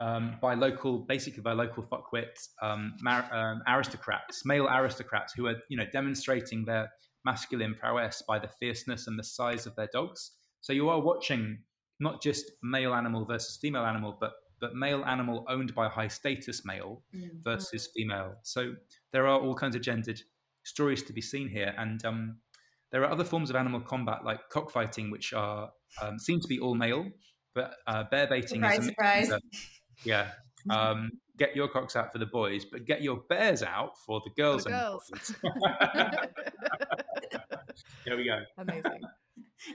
[0.01, 5.55] um, by local, basically by local fuckwit um, mar- um, aristocrats, male aristocrats, who are
[5.69, 6.91] you know demonstrating their
[7.25, 10.31] masculine prowess by the fierceness and the size of their dogs.
[10.61, 11.59] So you are watching
[11.99, 16.07] not just male animal versus female animal, but but male animal owned by a high
[16.07, 17.43] status male Mm.
[17.43, 18.35] versus female.
[18.43, 18.75] So
[19.11, 20.21] there are all kinds of gendered
[20.63, 22.37] stories to be seen here, and um,
[22.91, 26.59] there are other forms of animal combat like cockfighting, which are um, seem to be
[26.59, 27.07] all male,
[27.53, 29.29] but uh, bear baiting Surprise, is a surprise.
[29.31, 29.41] of-
[30.05, 30.31] yeah.
[30.69, 34.31] Um, get your cocks out for the boys, but get your bears out for the
[34.41, 34.65] girls.
[34.65, 35.35] the and girls.
[38.05, 38.39] There we go.
[38.57, 39.01] Amazing.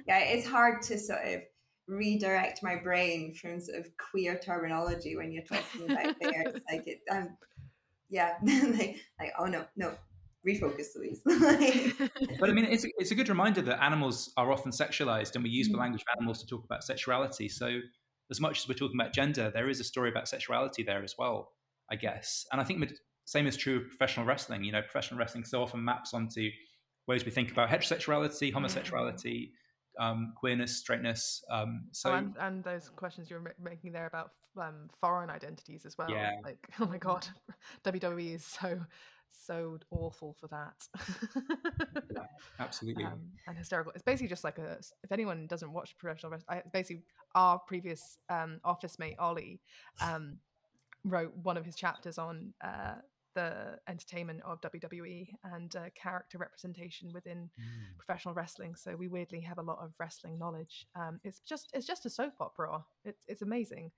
[0.06, 1.40] yeah, it's hard to sort of
[1.86, 6.62] redirect my brain from sort of queer terminology when you're talking about bears.
[6.70, 7.36] like it, um,
[8.10, 9.94] yeah, like, like oh no, no,
[10.46, 11.20] refocus, Louise.
[11.26, 15.34] Like, But I mean, it's a, it's a good reminder that animals are often sexualized,
[15.34, 15.80] and we use the Mm.
[15.80, 17.48] language of animals to talk about sexuality.
[17.48, 17.80] So,
[18.30, 21.14] as much as we're talking about gender, there is a story about sexuality there as
[21.18, 21.52] well,
[21.90, 22.46] I guess.
[22.52, 22.94] And I think the
[23.26, 24.64] same is true of professional wrestling.
[24.64, 26.48] You know, professional wrestling so often maps onto
[27.06, 29.52] ways we think about heterosexuality, homosexuality,
[29.98, 31.44] um, queerness, straightness.
[31.50, 35.84] Um, so, oh, and, and those questions you're ma- making there about um, foreign identities
[35.86, 36.10] as well.
[36.10, 36.32] Yeah.
[36.42, 37.26] Like, oh my god,
[37.84, 38.80] WWE is so
[39.46, 42.26] so awful for that.
[42.60, 43.04] absolutely.
[43.04, 43.92] um, and hysterical.
[43.94, 44.78] It's basically just like a.
[45.02, 47.02] If anyone doesn't watch professional wrestling, basically
[47.34, 49.60] our previous um, office mate Ollie
[50.00, 50.38] um,
[51.04, 52.94] wrote one of his chapters on uh,
[53.34, 57.96] the entertainment of WWE and uh, character representation within Mm.
[57.98, 58.74] professional wrestling.
[58.76, 60.86] So we weirdly have a lot of wrestling knowledge.
[60.94, 62.84] Um, it's just it's just a soap opera.
[63.04, 63.90] It's it's amazing.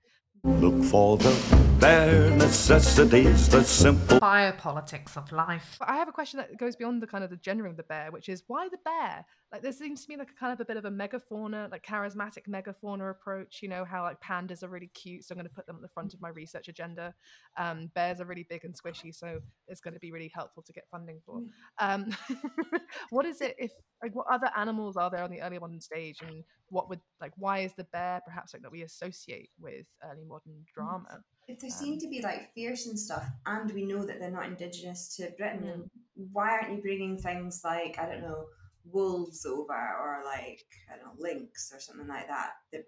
[0.43, 4.19] Look for the bare necessities, the simple.
[4.19, 5.77] Biopolitics of life.
[5.79, 7.83] But I have a question that goes beyond the kind of the gender of the
[7.83, 9.25] bear, which is why the bear?
[9.51, 11.85] Like there seems to me like a kind of a bit of a megafauna, like
[11.85, 13.59] charismatic megafauna approach.
[13.61, 15.81] You know how like pandas are really cute, so I'm going to put them at
[15.81, 17.13] the front of my research agenda.
[17.57, 20.73] Um, bears are really big and squishy, so it's going to be really helpful to
[20.73, 21.41] get funding for.
[21.79, 22.15] Um,
[23.09, 23.71] what is it if
[24.03, 27.31] like what other animals are there on the early modern stage, and what would like
[27.37, 31.21] why is the bear perhaps like that we associate with early modern drama?
[31.47, 34.45] If they seem to be like fierce and stuff, and we know that they're not
[34.45, 35.89] indigenous to Britain, Mm.
[36.33, 38.45] why aren't you bringing things like I don't know
[38.83, 42.51] wolves over or like I don't know lynx or something like that?
[42.73, 42.83] That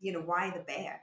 [0.00, 1.00] you know why the bear?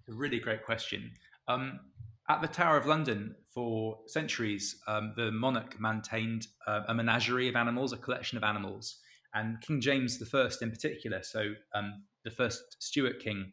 [0.00, 1.10] It's a really great question.
[1.48, 1.80] Um,
[2.28, 7.56] at the Tower of London, for centuries, um, the monarch maintained uh, a menagerie of
[7.56, 8.98] animals, a collection of animals,
[9.34, 13.52] and King James I, in particular, so um, the first Stuart king,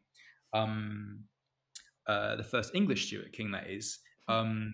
[0.54, 1.24] um,
[2.08, 4.74] uh, the first English Stuart king, that is, um,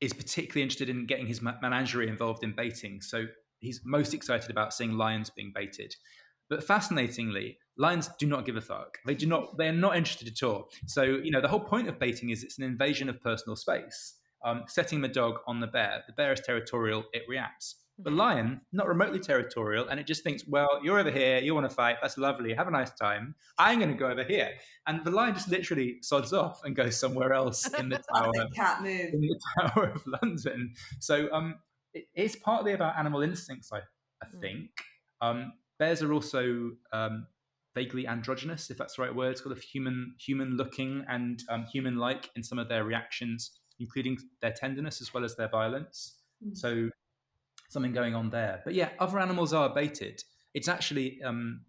[0.00, 3.00] is particularly interested in getting his menagerie involved in baiting.
[3.00, 3.26] So
[3.60, 5.94] he's most excited about seeing lions being baited.
[6.48, 8.98] But fascinatingly, lions do not give a fuck.
[9.06, 9.56] They do not.
[9.56, 10.68] They are not interested at all.
[10.86, 14.14] So you know, the whole point of baiting is it's an invasion of personal space.
[14.44, 16.02] Um, setting the dog on the bear.
[16.06, 17.04] The bear is territorial.
[17.12, 17.76] It reacts.
[18.04, 21.38] The lion, not remotely territorial, and it just thinks, well, you're over here.
[21.38, 21.96] You want to fight?
[22.00, 22.54] That's lovely.
[22.54, 23.34] Have a nice time.
[23.58, 24.50] I'm going to go over here.
[24.86, 28.82] And the lion just literally sods off and goes somewhere else in the tower cat
[28.82, 29.12] move.
[29.12, 30.74] in the Tower of London.
[31.00, 31.56] So um,
[31.94, 34.40] it, it's partly about animal instincts, I, I Mm.
[34.40, 34.70] think.
[35.20, 37.26] Um, bears are also um,
[37.74, 42.42] vaguely androgynous, if that's the right word, sort of human, human-looking and um, human-like in
[42.42, 46.16] some of their reactions, including their tenderness as well as their violence.
[46.46, 46.56] Mm.
[46.56, 46.90] So
[47.70, 48.60] something going on there.
[48.64, 50.22] But yeah, other animals are baited.
[50.52, 51.62] It's actually um,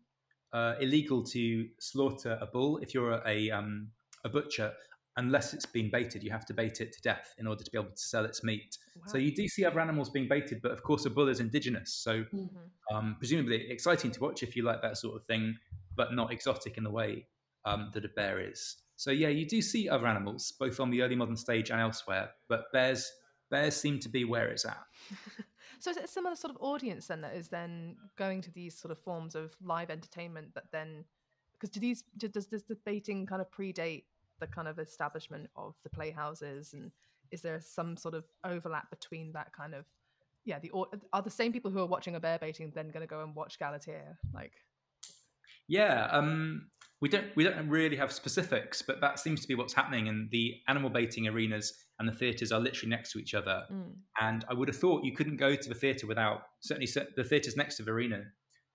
[0.51, 3.89] uh, illegal to slaughter a bull if you're a, um,
[4.25, 4.73] a butcher
[5.17, 6.23] unless it's been baited.
[6.23, 8.43] You have to bait it to death in order to be able to sell its
[8.43, 8.77] meat.
[9.05, 11.93] So you do see other animals being baited, but of course, a bull is indigenous.
[11.93, 12.69] So Mhm.
[12.91, 15.57] um, presumably exciting to watch if you like that sort of thing,
[15.95, 17.27] but not exotic in the way
[17.65, 18.77] um, that a bear is.
[18.95, 22.31] So yeah, you do see other animals both on the early modern stage and elsewhere,
[22.47, 23.11] but bears
[23.51, 24.83] bears seem to be where it's at.
[25.81, 28.77] So is it a similar sort of audience then that is then going to these
[28.77, 31.03] sort of forms of live entertainment that then
[31.53, 34.03] because do these do- does this debating kind of predate
[34.39, 36.91] the kind of establishment of the playhouses and
[37.31, 39.85] is there some sort of overlap between that kind of
[40.45, 40.71] yeah the
[41.13, 43.35] are the same people who are watching a bear baiting then going to go and
[43.35, 44.53] watch Galatea like
[45.67, 46.69] Yeah, um,
[47.01, 50.07] we don't we don't really have specifics, but that seems to be what's happening.
[50.07, 53.63] And the animal baiting arenas and the theatres are literally next to each other.
[53.71, 57.23] mm, And I would have thought you couldn't go to the theatre without certainly the
[57.23, 58.23] theatres next to the arena.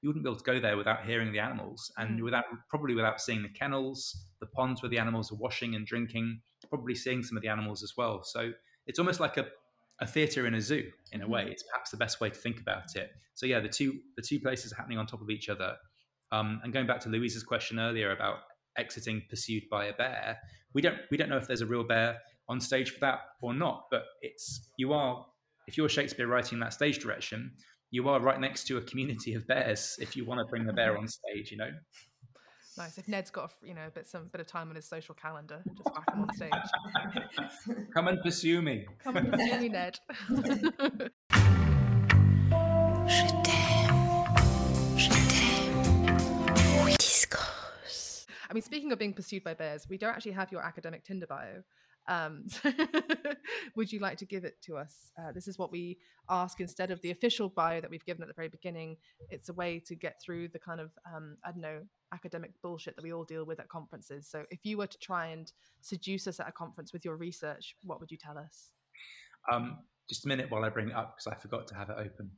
[0.03, 2.25] You wouldn't be able to go there without hearing the animals, and Mm.
[2.25, 6.41] without probably without seeing the kennels, the ponds where the animals are washing and drinking,
[6.69, 8.23] probably seeing some of the animals as well.
[8.23, 8.53] So
[8.87, 9.47] it's almost like a,
[10.01, 11.47] a theatre in a zoo in a way.
[11.51, 13.11] It's perhaps the best way to think about it.
[13.35, 15.77] So yeah, the two the two places are happening on top of each other.
[16.33, 18.39] Um, and going back to Louise's question earlier about
[18.79, 20.39] exiting pursued by a bear,
[20.75, 23.55] we don't we don't know if there's a real bear on stage for that or
[23.55, 23.85] not.
[23.91, 25.25] But it's you are
[25.67, 27.53] if you're Shakespeare writing that stage direction,
[27.91, 29.97] you are right next to a community of bears.
[30.01, 31.71] If you want to bring the bear on stage, you know.
[32.77, 34.87] nice if Ned's got a, you know a bit some bit of time on his
[34.87, 38.87] social calendar just whack him on stage Come and pursue me.
[39.03, 39.99] come and pursue me Ned
[48.57, 51.63] mean, speaking of being pursued by bears, we don't actually have your academic Tinder bio.
[52.09, 52.73] Um, so
[53.75, 55.13] would you like to give it to us?
[55.21, 55.99] Uh, this is what we
[56.31, 58.97] ask instead of the official bio that we've given at the very beginning.
[59.29, 61.81] It's a way to get through the kind of, um, I don't know,
[62.15, 64.27] academic bullshit that we all deal with at conferences.
[64.27, 67.77] So if you were to try and seduce us at a conference with your research,
[67.83, 68.71] what would you tell us?
[69.53, 71.97] Um, just a minute while I bring it up because I forgot to have it
[71.99, 72.31] open.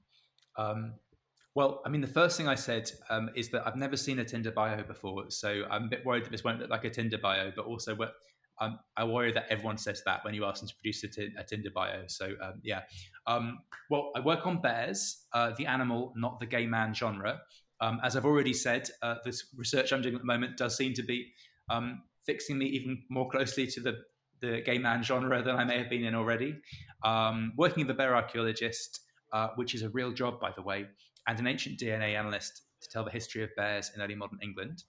[1.59, 4.25] Well, I mean, the first thing I said um, is that I've never seen a
[4.25, 7.19] Tinder bio before, so I'm a bit worried that this won't look like a Tinder
[7.19, 7.51] bio.
[7.51, 8.13] But also, what
[8.61, 11.35] um, I worry that everyone says that when you ask them to produce a, tin-
[11.49, 12.05] Tinder bio.
[12.07, 12.83] So um, yeah,
[13.27, 13.59] um,
[13.91, 17.41] well, I work on bears, uh, the animal, not the gay man genre.
[17.81, 20.95] Um, as I've already said, uh, this research I'm doing at the moment does seem
[20.95, 21.27] to be
[21.71, 23.95] um, fixing me even more closely to the
[24.41, 26.55] the gay man genre than I may have been in already.
[27.03, 29.01] Um, working as a bear archaeologist,
[29.33, 30.87] uh, which is a real job, by the way,
[31.29, 34.83] and an ancient DNA analyst to tell the history of bears in early modern England.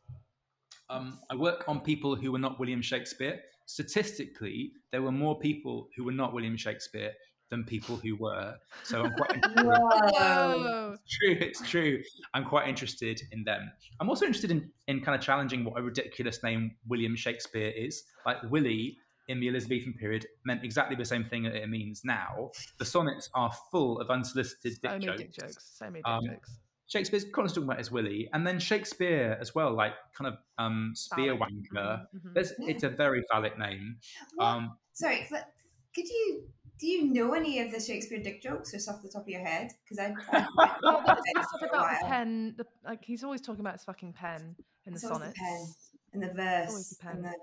[0.89, 5.89] Um, I work on people who were not William Shakespeare, statistically, there were more people
[5.95, 7.11] who were not William Shakespeare
[7.51, 8.55] than people who were.
[8.83, 9.39] So I'm quite.
[11.01, 11.37] It's true.
[11.39, 12.01] It's true.
[12.33, 13.71] I'm quite interested in them.
[13.99, 18.03] I'm also interested in, in kind of challenging what a ridiculous name William Shakespeare is.
[18.25, 18.97] Like Willie
[19.29, 22.51] in the Elizabethan period meant exactly the same thing that it means now.
[22.77, 25.17] The sonnets are full of unsolicited So dick many jokes.
[25.21, 25.71] dick jokes.
[25.77, 26.59] So many dick Um, jokes.
[26.87, 30.91] Shakespeare's constantly talking about as Willie, and then Shakespeare as well, like kind of um,
[30.95, 31.41] spear Phallic.
[31.41, 32.05] wanker.
[32.15, 32.33] Mhm, mhm.
[32.33, 33.97] There's, it's a very phallic name.
[34.35, 34.45] What?
[34.45, 35.53] Um, Sorry, but
[35.95, 39.21] could you do you know any of the Shakespeare dick jokes just off the top
[39.23, 39.69] of your head?
[39.83, 40.47] Because I, I
[40.81, 42.55] Well, I've there's been stuff for a about the pen.
[42.57, 44.55] The, like he's always talking about his fucking pen
[44.87, 45.37] in the It's always sonnets.
[45.39, 45.67] the pen
[46.13, 47.33] and the always verse the and the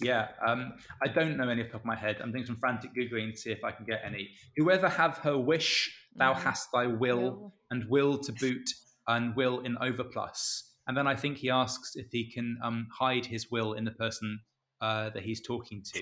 [0.00, 2.16] Yeah, um, I don't know any off the top of my head.
[2.22, 4.30] I'm doing some frantic googling to see if I can get any.
[4.56, 6.42] Whoever have her wish, thou Mhm.
[6.42, 7.54] hast thy will, Will.
[7.70, 8.68] and will to boot,
[9.06, 10.70] and will in overplus.
[10.86, 13.92] And then I think he asks if he can um, hide his will in the
[13.92, 14.40] person
[14.80, 16.00] uh, that he's talking to,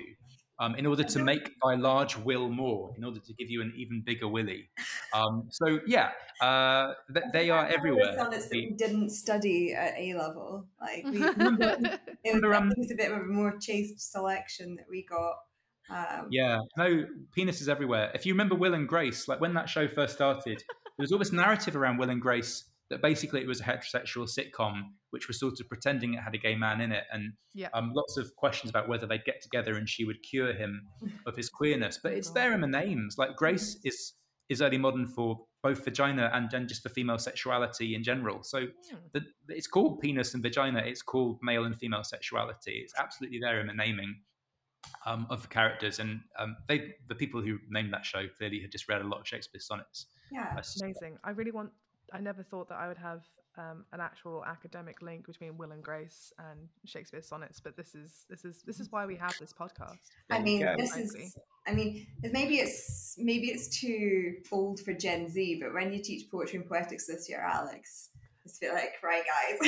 [0.61, 3.73] um, in order to make thy large will more, in order to give you an
[3.77, 4.69] even bigger willy.
[5.15, 6.11] Um, so yeah,
[6.43, 8.15] uh, th- they are everywhere.
[8.17, 10.67] sonnets that we didn't study at A level.
[10.81, 14.87] Like we, it was, um, it was a bit of a more chaste selection that
[14.89, 15.37] we got.
[15.89, 18.11] Um, Yeah, no, penis is everywhere.
[18.15, 21.19] If you remember Will and Grace, like when that show first started, there was all
[21.19, 25.39] this narrative around Will and Grace that basically it was a heterosexual sitcom, which was
[25.39, 27.69] sort of pretending it had a gay man in it, and Yeah.
[27.73, 30.87] um, lots of questions about whether they'd get together and she would cure him
[31.27, 31.99] of his queerness.
[32.03, 33.17] But it's there in the names.
[33.19, 34.15] Like Grace is
[34.49, 38.43] is early modern for both vagina and, and just for female sexuality in general.
[38.43, 38.97] So Hmm.
[39.13, 40.81] the, it's called penis and vagina.
[40.81, 42.81] It's called male and female sexuality.
[42.83, 44.23] It's absolutely there in the naming
[45.07, 48.73] um, of the characters, and um, they the people who named that show clearly had
[48.73, 50.07] just read a lot of Shakespeare's sonnets.
[50.33, 50.59] yeah.
[50.83, 51.19] Amazing.
[51.23, 51.71] I really want.
[52.13, 53.23] I never thought that I would have
[53.59, 58.25] um, an actual academic link between Will and Grace and Shakespeare's sonnets, but this is
[58.29, 59.99] this is this is why we have this podcast.
[60.31, 60.75] I There you mean, go.
[60.79, 61.21] this Frankly.
[61.23, 61.37] is.
[61.67, 66.31] I mean, maybe it's maybe it's too old for Gen Z, but when you teach
[66.31, 68.11] poetry and poetics this year, Alex,
[68.45, 69.59] it's a bit like, right, guys.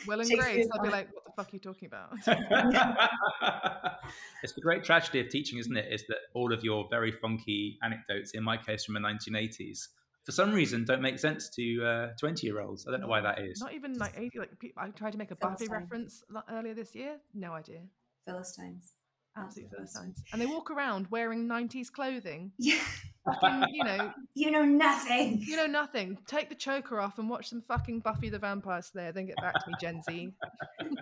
[0.06, 2.12] Will and Grace, I'd be like, what the fuck are you talking about?
[4.42, 5.92] it's the great tragedy of teaching, isn't it?
[5.92, 9.88] Is that all of your very funky anecdotes, in my case from the 1980s,
[10.26, 12.84] for some reason don't make sense to 20 year olds.
[12.86, 13.60] I don't know why that is.
[13.60, 14.38] Not even like eighty.
[14.38, 15.70] Like pe- I tried to make a Buffy Philistine.
[15.80, 17.16] reference earlier this year.
[17.32, 17.80] No idea.
[18.26, 18.92] Philistines.
[19.38, 19.94] Absolute Philistines.
[20.02, 20.22] Philistines.
[20.32, 22.52] And they walk around wearing '90s clothing.
[22.58, 22.80] Yeah,
[23.24, 25.40] Fucking, you know, you know nothing.
[25.46, 26.18] you know nothing.
[26.26, 29.12] Take the choker off and watch some fucking Buffy the Vampire Slayer.
[29.12, 30.32] Then get back to me, Gen Z.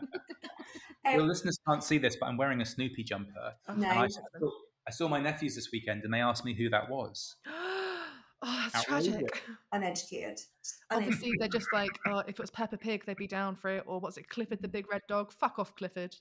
[1.07, 3.53] Um, Your listeners can't see this, but I'm wearing a Snoopy jumper.
[3.69, 3.87] Oh, No.
[3.91, 4.15] And I Nice.
[4.15, 4.51] saw,
[4.89, 7.37] I saw my nephews this weekend and they asked me who that was.
[8.45, 9.43] oh, that's tragic.
[9.73, 10.41] uneducated.
[10.91, 13.85] Obviously, they're just like, oh, if it was Peppa Pig, they'd be down for it.
[13.87, 14.73] Or what's it, Clifford the mm.
[14.73, 15.33] Big Red Dog?
[15.33, 16.15] Fuck off, Clifford.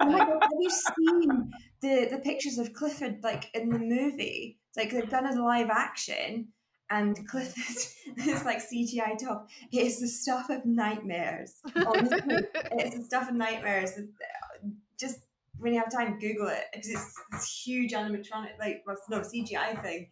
[0.00, 4.58] Oh my god, have you seen the the pictures of Clifford like in the movie?
[4.68, 6.48] It's like they've done a live action
[6.90, 9.48] and Clifford is like CGI top.
[9.72, 11.54] It is the stuff of nightmares.
[11.74, 12.36] Honestly,
[12.72, 13.92] it's the stuff of nightmares.
[13.98, 15.20] Uh, just
[15.58, 19.80] when you have time, Google it because it's this huge animatronic, like well, no CGI
[19.82, 20.08] thing.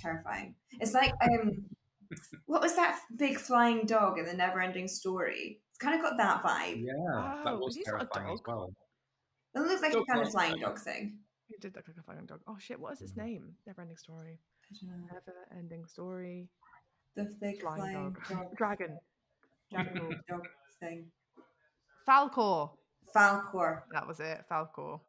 [0.00, 0.54] Terrifying.
[0.80, 1.52] It's like um,
[2.46, 5.60] what was that big flying dog in the Never-Ending Story?
[5.70, 6.82] It's kind of got that vibe.
[6.82, 8.72] Yeah, that Oh, was he's not a terrifying as well.
[9.54, 10.62] It looks like Dog a kind of flying flying.
[10.62, 11.18] dog thing.
[11.48, 12.40] You did look like a fucking dog.
[12.46, 13.54] Oh shit, what is its name?
[13.66, 14.38] Never ending story.
[14.72, 14.86] I.
[15.12, 16.48] Never ending story.
[17.16, 18.28] The big Flying, flying, dog.
[18.28, 18.98] dog, Dragon.
[19.72, 20.46] dragon dog
[20.78, 21.06] thing.
[22.08, 22.70] Falkor.
[23.14, 23.82] Falkor.
[23.92, 24.44] That was it.
[24.50, 25.00] Falkor.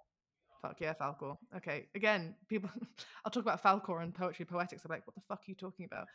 [0.61, 1.37] Fuck yeah, Falkor.
[1.57, 1.87] Okay.
[1.95, 2.69] Again, people
[3.25, 4.85] I'll talk about Falkor and poetry poetics.
[4.85, 6.07] I'm like, what the fuck are you talking about?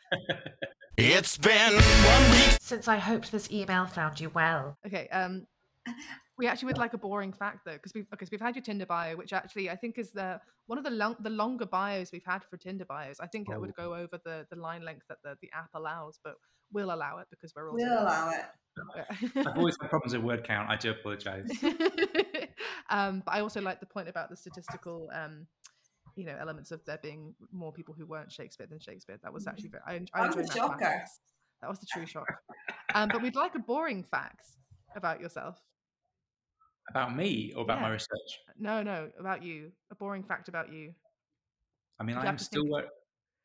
[0.96, 2.56] It's been one week.
[2.60, 4.78] Since I hoped this email found you well.
[4.86, 5.08] Okay.
[5.08, 5.46] Um
[6.38, 8.86] we actually would like a boring fact though, because we've because we've had your Tinder
[8.86, 12.24] bio, which actually I think is the one of the long, the longer bios we've
[12.24, 13.20] had for Tinder bios.
[13.20, 16.18] I think that would go over the the line length that the, the app allows,
[16.22, 16.34] but
[16.72, 18.44] we'll allow it because we're all We'll allow it.
[19.36, 20.68] I've always had problems with word count.
[20.68, 21.48] I do apologise.
[22.90, 25.46] um, but I also like the point about the statistical, um,
[26.16, 29.18] you know, elements of there being more people who weren't Shakespeare than Shakespeare.
[29.22, 29.82] That was actually very.
[29.86, 30.84] I, en- I That was enjoyed a that shocker.
[30.84, 31.20] context.
[31.62, 32.26] That was the true shock.
[32.94, 34.44] Um, but we'd like a boring fact
[34.94, 35.58] about yourself.
[36.88, 38.40] About me or about my research?
[38.58, 39.72] No, no, about you.
[39.90, 40.94] A boring fact about you.
[41.98, 42.88] I mean, I am still think- wear-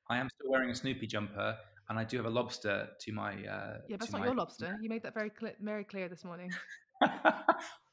[0.10, 1.58] I am still wearing a Snoopy jumper,
[1.89, 3.32] and I do have a lobster to my.
[3.34, 4.78] Uh, Yeah, that's not my- your lobster.
[4.82, 6.52] You made that very clear, very clear this morning.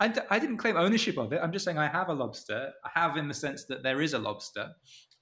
[0.01, 1.41] I, d- I didn't claim ownership of it.
[1.43, 2.73] I'm just saying I have a lobster.
[2.85, 4.75] I have in the sense that there is a lobster.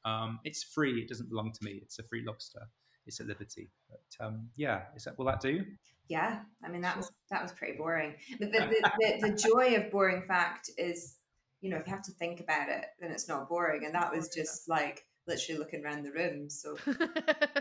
[0.04, 1.00] Um, it's free.
[1.02, 1.80] It doesn't belong to me.
[1.82, 2.60] It's a free lobster.
[3.06, 3.70] It's at liberty.
[3.88, 5.64] But um, yeah, is that will that do?
[6.08, 8.14] Yeah, I mean that was that was pretty boring.
[8.38, 11.16] But the the, the, the joy of boring fact is
[11.60, 13.84] you know, if you have to think about it, then it's not boring.
[13.84, 16.48] And that was just like literally looking around the room.
[16.48, 16.76] So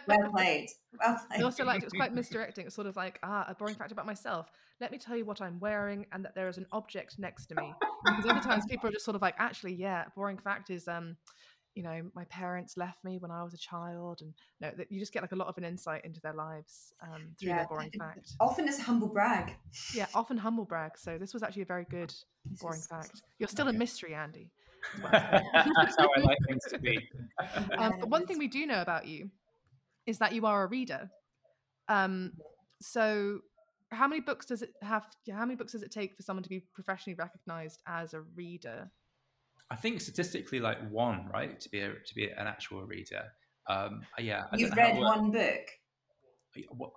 [0.07, 0.67] well played.
[0.99, 1.43] Well I played.
[1.43, 2.67] also liked it was quite misdirecting.
[2.67, 4.51] It's sort of like, ah, a boring fact about myself.
[4.79, 7.55] Let me tell you what I'm wearing and that there is an object next to
[7.55, 7.73] me.
[8.05, 11.15] Because other times people are just sort of like, actually, yeah, boring fact is um,
[11.75, 14.99] you know, my parents left me when I was a child, and no, that you
[14.99, 17.67] just get like a lot of an insight into their lives um, through Yeah, their
[17.67, 18.31] boring fact.
[18.39, 19.53] Often it's a humble brag.
[19.93, 20.97] Yeah, often humble brag.
[20.97, 22.13] So this was actually a very good
[22.49, 23.21] This boring is- fact.
[23.39, 23.75] You're still Okay.
[23.75, 24.49] a mystery, Andy.
[24.95, 25.73] is what I'm saying.
[25.75, 26.97] That's how I like things to be.
[27.77, 29.29] Um, but one thing we do know about you
[30.05, 31.09] is that you are a reader.
[31.89, 32.31] Um,
[32.81, 33.39] so,
[33.91, 35.05] how many books does it have?
[35.29, 38.89] How many books does it take for someone to be professionally recognized as a reader?
[39.71, 43.23] I think statistically, like one, right, to be a, to be an actual reader.
[43.67, 45.69] Um, yeah, I You've don't know how it read one book.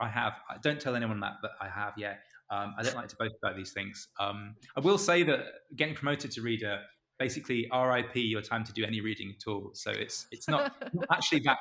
[0.01, 0.35] I have.
[0.49, 1.95] I don't tell anyone that, but I have.
[1.97, 2.14] Yeah.
[2.51, 4.09] Um, I don't like to boast about these things.
[4.21, 5.41] Um, I will say that
[5.77, 6.81] getting promoted to reader,
[7.19, 9.71] basically, RIP your time to do any reading at all.
[9.75, 11.59] So it's it's not, not actually that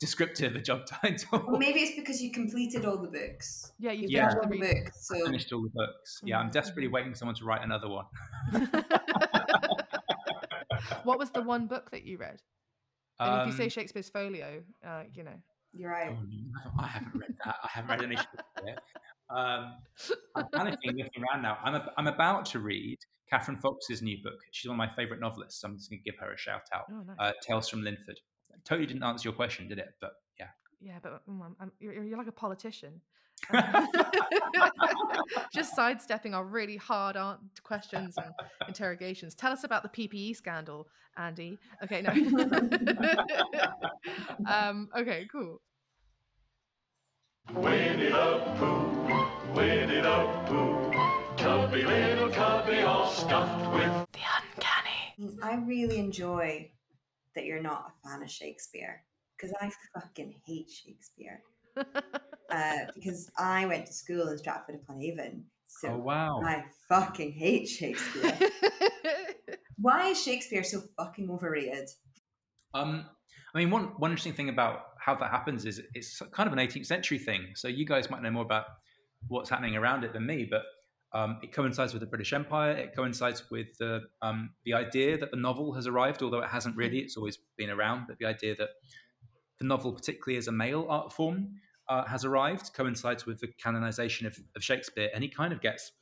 [0.00, 1.44] descriptive a job title.
[1.46, 3.72] Well, maybe it's because you completed all the books.
[3.78, 4.28] Yeah, you Yeah.
[4.28, 5.06] finished All the the books.
[5.08, 6.20] So finished all the books.
[6.24, 8.06] Yeah, I'm Mhm, desperately waiting for someone to write another one.
[11.04, 12.40] what was the one book that you read?
[13.20, 15.36] And if you say Um, Shakespeare's Folio, uh, you know.
[15.72, 16.08] you're right.
[16.10, 17.56] Oh, no, I haven't read that.
[17.62, 18.76] I haven't read any Shakespeare.
[19.30, 19.74] Um,
[20.34, 21.58] I'm panicking looking around now.
[21.62, 22.98] I'm, a, I'm about to read
[23.30, 24.38] Catherine Fox's new book.
[24.52, 25.60] She's one of my favourite novelists.
[25.60, 26.84] So I'm just going to give her a shout out.
[26.90, 27.16] Oh, nice.
[27.18, 28.18] Uh, Tales from Lindford.
[28.64, 29.94] Totally didn't answer your question, did it?
[30.00, 30.46] But yeah.
[30.80, 33.00] yeah, but mm, I'm, I'm, you're, you're like a politician.
[35.52, 38.32] Just sidestepping our really hard an- questions and
[38.68, 39.34] interrogations.
[39.34, 41.58] Tell us about the PPE scandal, Andy.
[41.82, 42.10] Okay, no.
[44.50, 45.60] um, okay, cool.
[47.52, 50.90] Winnie the Pooh, Winnie the Pooh,
[51.36, 55.36] tubby little cubby all stuffed with The uncanny.
[55.42, 56.70] I really enjoy
[57.34, 59.04] that you're not a fan of Shakespeare
[59.36, 61.42] because I fucking hate Shakespeare.
[62.50, 66.40] Uh, because I went to school in Stratford upon Avon, so Oh, wow.
[66.44, 68.38] I fucking hate Shakespeare.
[69.78, 71.88] Why is Shakespeare so fucking overrated?
[72.74, 73.06] Um,
[73.54, 76.58] I mean, one one interesting thing about how that happens is it's kind of an
[76.58, 77.48] 18th century thing.
[77.54, 78.66] So you guys might know more about
[79.28, 80.62] what's happening around it than me, but
[81.12, 82.72] um, it coincides with the British Empire.
[82.72, 86.76] It coincides with the um, the idea that the novel has arrived, although it hasn't
[86.76, 86.98] really.
[86.98, 88.70] It's always been around, but the idea that
[89.58, 91.54] the novel, particularly as a male art form,
[91.88, 95.92] uh, has arrived coincides with the canonization of, of Shakespeare, and he kind of gets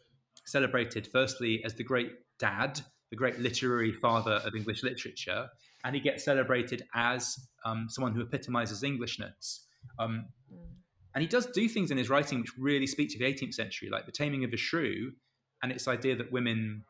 [0.45, 2.81] celebrated firstly as the great dad,
[3.11, 5.49] the great literary father of English literature,
[5.85, 9.67] and he gets celebrated as um, someone who epitomizes Englishness.
[9.99, 10.27] Um,
[11.15, 13.91] and he does do things in his writing which really speak to the 18th century,
[13.91, 15.13] like The Taming of the Shrew
[15.63, 16.85] and its idea that women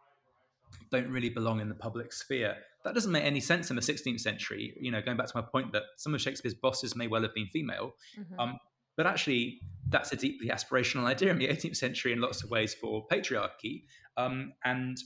[0.90, 2.56] don't really belong in the public sphere.
[2.84, 4.74] That doesn't make any sense in the 16th century.
[4.80, 7.34] You know, going back to my point that some of Shakespeare's bosses may well have
[7.34, 8.38] been female, Mhm.
[8.38, 8.58] um,
[8.96, 12.74] but actually, that's a deeply aspirational idea in the 18th century in lots of ways
[12.74, 13.84] for patriarchy.
[14.16, 14.98] Um, and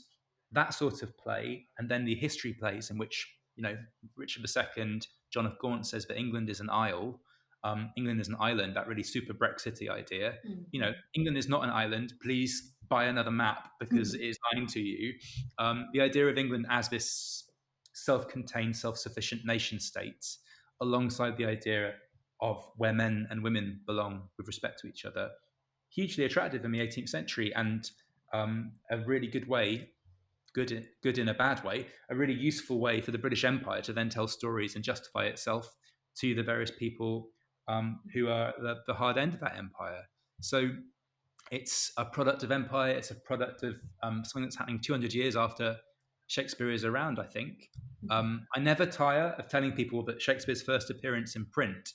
[0.53, 3.77] that sort of play, and then the history plays in which, you know,
[4.17, 4.45] Richard
[4.77, 5.01] II,
[5.31, 7.21] John of Gaunt says that England is an isle,
[7.65, 10.39] um, England is an island, that really super Brexity idea.
[10.71, 12.15] You know, England is not an island.
[12.23, 15.15] Please buy another map because it is lying to you.
[15.59, 17.46] Um, the idea of England as this
[17.97, 20.41] self contained, self sufficient nation states,
[20.81, 21.95] alongside the idea
[22.41, 25.31] of where men and women belong with respect to each other,
[25.89, 27.91] hugely attractive in the 18th century and
[28.35, 29.89] um, a really good way,
[30.55, 33.81] good in, good in a bad way, a really useful way for the British Empire
[33.81, 35.75] to then tell stories and justify itself
[36.19, 37.31] to the various people
[37.67, 40.03] um, who are the, the hard end of that empire.
[40.43, 40.69] So
[41.51, 42.91] it's a product of empire.
[42.91, 45.77] It's a product of um, something that's happening 200 years after
[46.27, 47.19] Shakespeare is around.
[47.19, 47.71] I think.
[48.11, 51.95] Um, I never tire of telling people that Shakespeare's first appearance in print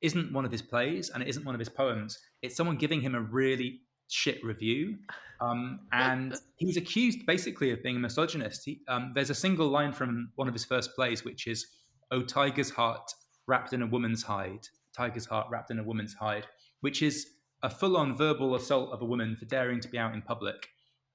[0.00, 2.18] isn't one of his plays and it isn't one of his poems.
[2.42, 4.98] It's someone giving him a really shit review.
[5.40, 8.62] Um, and he's accused basically of being a misogynist.
[8.64, 11.66] He, um, there's a single line from one of his first plays, which is,
[12.10, 13.10] "Oh, tiger's heart
[13.46, 16.46] wrapped in a woman's hide, tiger's heart wrapped in a woman's hide,"
[16.80, 17.26] which is
[17.62, 20.68] a full-on verbal assault of a woman for daring to be out in public,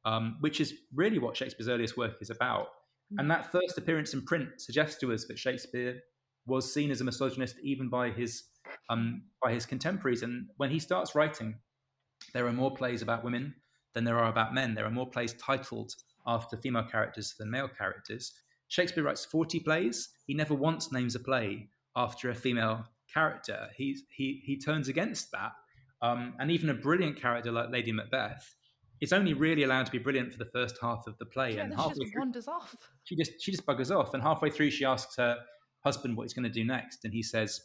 [0.10, 2.70] um, which is really what Shakespeare's earliest work is about.
[3.18, 6.00] And that first appearance in print suggests to us that Shakespeare
[6.46, 8.44] was seen as a misogynist even by his
[8.90, 10.24] um, by his contemporaries.
[10.24, 11.56] And when he starts writing,
[12.34, 13.56] there are more plays about women
[13.94, 14.76] than there are about men.
[14.76, 15.94] There are more plays titled
[16.28, 18.32] after female characters than male characters.
[18.68, 20.10] Shakespeare writes 40 plays.
[20.28, 23.70] He never once names a play after a female character.
[23.76, 25.54] He, he, he turns against that.
[26.02, 28.56] Um, and even a brilliant character like Lady Macbeth
[29.02, 31.64] is only really allowed to be brilliant for the first half of the play, Yeah,
[31.64, 32.76] and then she just through, wanders off.
[33.06, 35.38] she just she just buggers off, and halfway through, she asks her
[35.84, 37.62] husband what he's going to do next, and he says,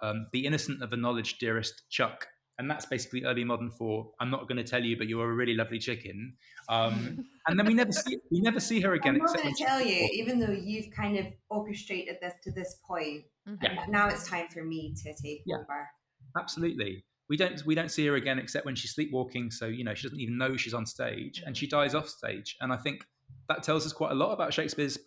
[0.00, 2.26] um, "Be innocent of the knowledge, dearest Chuck."
[2.60, 5.34] And that's basically early modern for "I'm not going to tell you, but you're a
[5.34, 6.36] really lovely chicken."
[6.68, 9.14] Um, and then we never see we never see her again.
[9.14, 12.80] I'm not going to tell you, even though you've kind of orchestrated this to this
[12.86, 13.24] point.
[13.48, 13.58] Mhm.
[13.62, 13.84] Yeah.
[13.88, 15.56] Now it's time for me to take Yeah.
[15.58, 15.88] over.
[16.36, 17.04] Absolutely.
[17.28, 20.08] We don't we don't see her again except when she's sleepwalking, so you know she
[20.08, 22.56] doesn't even know she's on stage, and she dies off stage.
[22.60, 23.04] And I think
[23.48, 24.98] that tells us quite a lot about Shakespeare's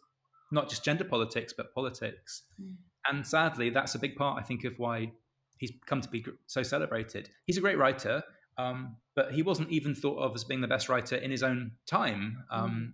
[0.51, 2.43] not just gender politics but politics.
[2.61, 2.76] Mm.
[3.09, 5.11] And sadly, that's a big part I think of why
[5.57, 7.30] he's come to be so celebrated.
[7.45, 8.24] He's a great writer,
[8.57, 11.72] um, but he wasn't even thought of as being the best writer in his own
[11.88, 12.43] time.
[12.51, 12.93] Um,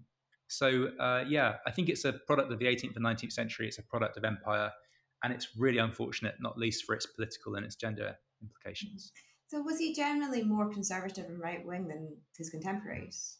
[0.49, 3.67] So uh, yeah, I think it's a product of the 18th and 19th century.
[3.67, 4.71] It's a product of empire,
[5.23, 9.11] and it's really unfortunate, not least for its political and its gender implications.
[9.47, 13.37] So was he generally more conservative and right wing than his contemporaries?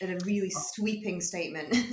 [0.00, 1.72] In a really sweeping statement.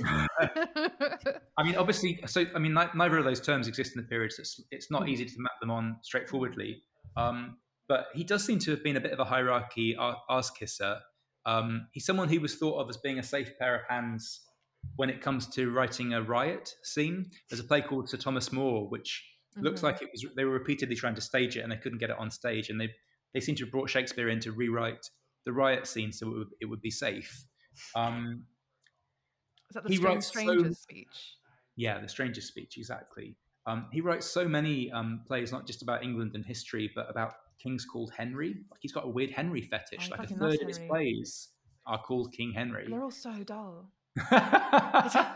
[1.56, 4.40] I mean, obviously, so I mean, neither of those terms exist in the period, so
[4.40, 6.82] it's, it's not easy to map them on straightforwardly.
[7.16, 10.50] Um, but he does seem to have been a bit of a hierarchy ar- arse
[10.50, 10.98] kisser.
[11.46, 14.40] Um, he's someone who was thought of as being a safe pair of hands
[14.96, 17.30] when it comes to writing a riot scene.
[17.48, 19.24] There's a play called Sir Thomas More, which
[19.56, 19.84] looks Mhm.
[19.84, 22.16] like it was they were repeatedly trying to stage it and they couldn't get it
[22.18, 22.90] on stage, and they
[23.34, 25.10] they seem to have brought Shakespeare in to rewrite
[25.44, 27.44] the riot scene so it would, it would be safe.
[27.96, 28.46] Um,
[29.70, 31.36] Is that the He strange writes so- stranger's speech?
[31.76, 33.34] yeah, the Stranger's Speech, exactly.
[33.66, 37.32] Um, he writes so many um, plays, not just about England and history, but about
[37.58, 38.48] kings called Henry.
[38.70, 40.10] Like he's got a weird Henry fetish.
[40.12, 41.48] Oh, like a third of his plays
[41.86, 42.86] are called King Henry.
[42.90, 43.90] They're all so dull.
[44.30, 45.34] I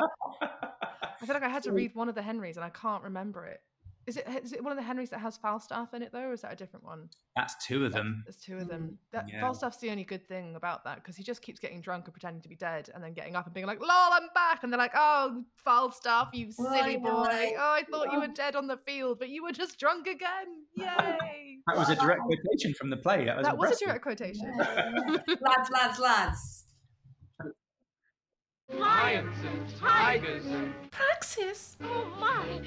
[1.24, 3.60] feel like I had to read one of the Henrys and I can't remember it.
[4.06, 6.32] Is it is it one of the Henrys that has Falstaff in it though, or
[6.32, 7.08] is that a different one?
[7.34, 8.22] That's two of them.
[8.24, 8.82] There's two of them.
[8.82, 8.94] Hmm.
[9.12, 9.40] That Yeah.
[9.40, 12.40] Falstaff's the only good thing about that because he just keeps getting drunk and pretending
[12.42, 14.78] to be dead, and then getting up and being like, "Lol, I'm back," and they're
[14.78, 17.54] like, "Oh, Falstaff, you Well, silly boy!
[17.58, 20.46] Oh, I thought you were dead on the field, but you were just drunk again!
[20.74, 23.24] Yay!" That was a direct quotation from the play.
[23.24, 24.56] That was, that was a direct quotation.
[24.56, 26.62] lads, lads, lads.
[28.68, 30.44] Lions and tigers
[30.90, 31.76] Praxis.
[31.82, 32.62] oh my!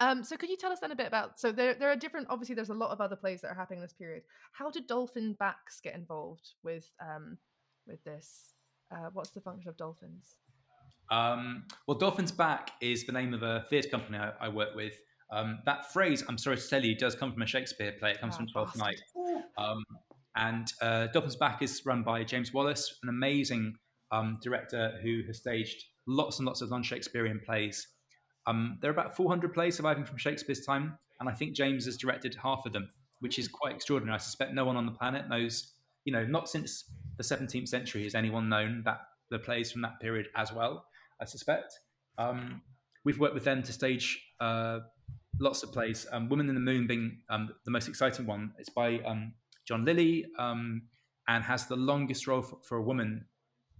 [0.00, 2.26] Um, so could you tell us then a bit about so there there are different
[2.28, 4.22] obviously there's a lot of other plays that are happening in this period.
[4.52, 7.38] How did Dolphin's Back get involved with um
[7.86, 8.54] with this?
[8.92, 10.36] Uh, what's the function of dolphins?
[11.10, 14.94] Um, well, Dolphin's Back is the name of a theatre company I, I work with.
[15.32, 18.10] Um, that phrase, I'm sorry to tell you, does come from a Shakespeare play.
[18.12, 18.76] It comes Ah, from Twelfth.
[18.76, 19.00] Night.
[19.58, 19.82] Um,
[20.36, 23.74] and uh, Dolphin's Back is run by James Wallace, an amazing
[24.12, 27.86] um, director who has staged lots and lots of non-Shakespearean plays.
[28.46, 31.96] Um, there are about 400 plays surviving from Shakespeare's time, and I think James has
[31.96, 32.88] directed half of them,
[33.20, 34.14] which is quite extraordinary.
[34.14, 35.72] I suspect no one on the planet knows,
[36.04, 36.84] you know, not since
[37.16, 40.86] the 17th century has anyone known that the plays from that period as well.
[41.20, 41.78] I suspect.
[42.18, 42.62] Um,
[43.04, 44.80] we've worked with them to stage uh,
[45.40, 46.06] lots of plays.
[46.12, 48.52] Um, Woman in the Moon being um, the most exciting one.
[48.58, 49.32] It's by um,
[49.66, 50.82] John Lyly um,
[51.28, 53.26] and has the longest role for, for a woman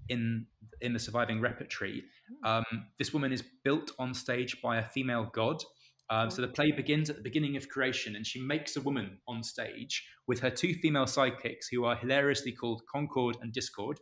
[0.08, 0.46] in
[0.80, 2.04] in the surviving repertory.
[2.44, 2.64] Um,
[2.98, 5.62] this woman is built on stage by a female god.
[6.08, 9.18] Um, so the play begins at the beginning of creation, and she makes a woman
[9.26, 13.98] on stage with her two female sidekicks, who are hilariously called Concord and Discord.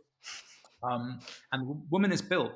[0.83, 1.19] Um,
[1.51, 2.51] and the woman is built,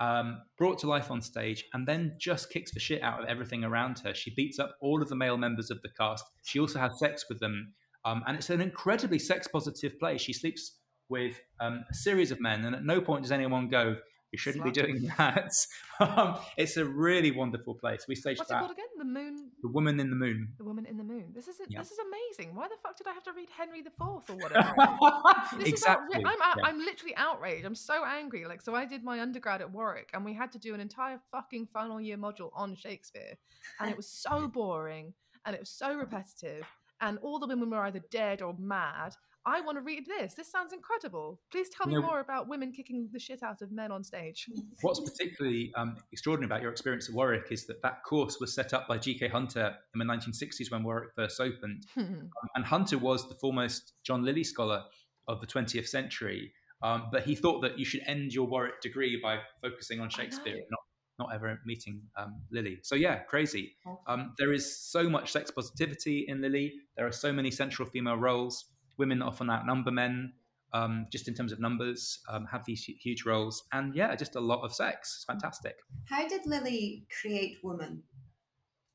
[0.00, 3.64] um, brought to life on stage, and then just kicks the shit out of everything
[3.64, 4.14] around her.
[4.14, 6.24] She beats up all of the male members of the cast.
[6.44, 10.16] She also has sex with them, um, and it's an incredibly sex-positive play.
[10.16, 13.96] She sleeps with um, a series of men, and at no point does anyone go,
[14.32, 15.52] "You shouldn't be doing that."
[16.00, 18.06] um, it's a really wonderful place.
[18.08, 18.86] We staged What's it called again?
[18.98, 20.48] The Moon, The Woman in the Moon.
[20.58, 21.32] the Woman in the Moon.
[21.34, 21.80] This is Yeah.
[21.80, 22.54] this is amazing.
[22.54, 24.74] Why the fuck did I have to read Henry the Fourth or whatever?
[25.58, 26.18] This exactly.
[26.18, 26.64] Is outra- I'm out, Yeah.
[26.66, 27.64] I'm literally outraged.
[27.66, 28.44] I'm so angry.
[28.46, 31.20] Like, so I did my undergrad at Warwick, and we had to do an entire
[31.30, 33.34] fucking final year module on Shakespeare,
[33.80, 35.12] and it was so boring,
[35.44, 36.64] and it was so repetitive,
[37.00, 39.14] and all the women were either dead or mad.
[39.44, 40.34] I want to read this.
[40.34, 41.40] This sounds incredible.
[41.50, 44.04] Please tell me You know- more about women kicking the shit out of men on
[44.04, 44.48] stage.
[44.82, 48.72] What's particularly um, extraordinary about your experience at Warwick is that that course was set
[48.72, 49.28] up by G.K.
[49.28, 51.86] Hunter in the 1960s when Warwick first opened.
[52.02, 54.84] Um, and Hunter was the foremost John Lyly scholar
[55.28, 56.52] of the 20th century.
[56.82, 60.56] Um, but he thought that you should end your Warwick degree by focusing on Shakespeare,
[60.70, 60.80] not
[61.18, 62.78] not ever meeting um, Lyly.
[62.82, 63.76] So yeah, crazy.
[64.06, 66.72] Um, there is so much sex positivity in Lyly.
[66.96, 68.64] There are so many central female roles.
[69.02, 70.32] Women often outnumber men,
[70.72, 74.40] um, just in terms of numbers, um, have these huge roles, and yeah, just a
[74.40, 75.16] lot of sex.
[75.16, 75.74] It's fantastic.
[76.08, 78.04] How did Lyly create woman?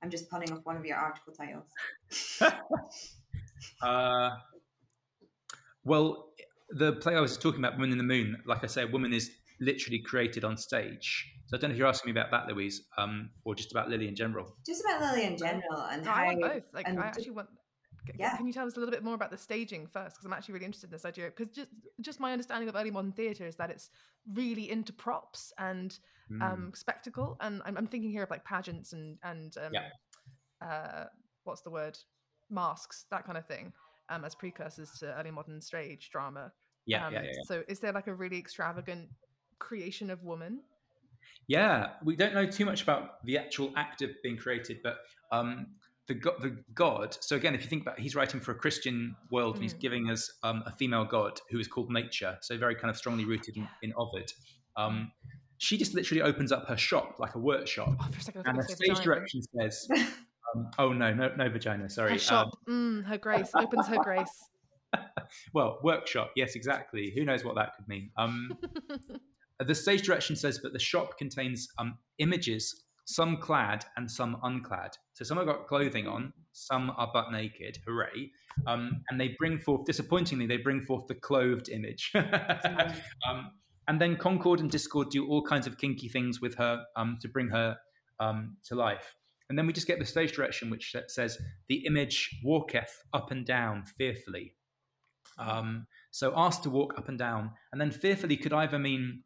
[0.02, 1.68] I'm just punning off one of your article titles.
[3.82, 4.30] Uh,
[5.84, 6.30] well,
[6.70, 9.14] the play I was talking about, Woman in the Moon, like I say, a woman
[9.14, 11.34] is literally created on stage.
[11.48, 13.90] So I don't know if you're asking me about that, Louise, um, or just about
[13.90, 14.56] Lyly in general.
[14.66, 16.22] Just about Lyly in general and No, how.
[16.22, 16.64] I want both.
[16.74, 17.50] Like, and I actually want.
[18.18, 18.38] Yeah.
[18.38, 20.16] Can you tell us a little bit more about the staging first?
[20.16, 21.26] Because I'm actually really interested in this idea.
[21.26, 21.70] Because just
[22.02, 23.90] just my understanding of early modern theatre is that it's
[24.34, 25.98] really into props and
[26.30, 26.42] Mm.
[26.44, 29.90] um, spectacle, and I'm, I'm thinking here of like pageants and and um, Yeah.
[30.62, 31.06] uh,
[31.46, 31.98] what's the word,
[32.50, 33.72] masks, that kind of thing,
[34.10, 36.52] um, as precursors to early modern stage drama.
[36.86, 37.42] yeah, um, yeah, yeah, yeah.
[37.48, 39.08] So, is there like a really extravagant
[39.60, 40.64] creation of woman?
[41.48, 44.98] Yeah, we don't know too much about the actual act of being created, but
[45.32, 45.68] um,
[46.08, 47.18] the the god.
[47.22, 49.80] So again, if you think about, he's writing for a Christian world, and he's Mm.
[49.80, 52.38] giving us um, a female god who is called Nature.
[52.42, 54.32] So very kind of strongly rooted in, in Ovid.
[54.76, 55.12] Um,
[55.58, 58.58] she just literally opens up her shop like a workshop, Oh, for a second, and
[58.58, 59.04] the stage vagina.
[59.04, 59.88] direction says,
[60.56, 61.90] um, "Oh no, no, no vagina.
[61.90, 62.12] Sorry.
[62.12, 64.50] Her Um, shop, mm, her grace opens her grace.
[65.54, 66.32] well, workshop.
[66.36, 67.12] Yes, exactly.
[67.16, 68.12] Who knows what that could mean?
[68.18, 68.58] Um,
[69.60, 74.92] the stage direction says that the shop contains um, images, some clad and some unclad.
[75.14, 77.80] So some have got clothing on, some are butt naked.
[77.88, 78.32] Hooray!
[78.68, 82.12] Um, and they bring forth, disappointingly, they bring forth the clothed image.
[82.16, 83.52] um,
[83.88, 87.30] and then Concord and Discord do all kinds of kinky things with her um, to
[87.30, 87.78] bring her
[88.20, 89.16] um, to life.
[89.50, 91.38] And then we just get the stage direction, which says,
[91.70, 94.56] The image walketh up and down fearfully.
[95.40, 99.24] Um, so asked to walk up and down, and then fearfully could either mean,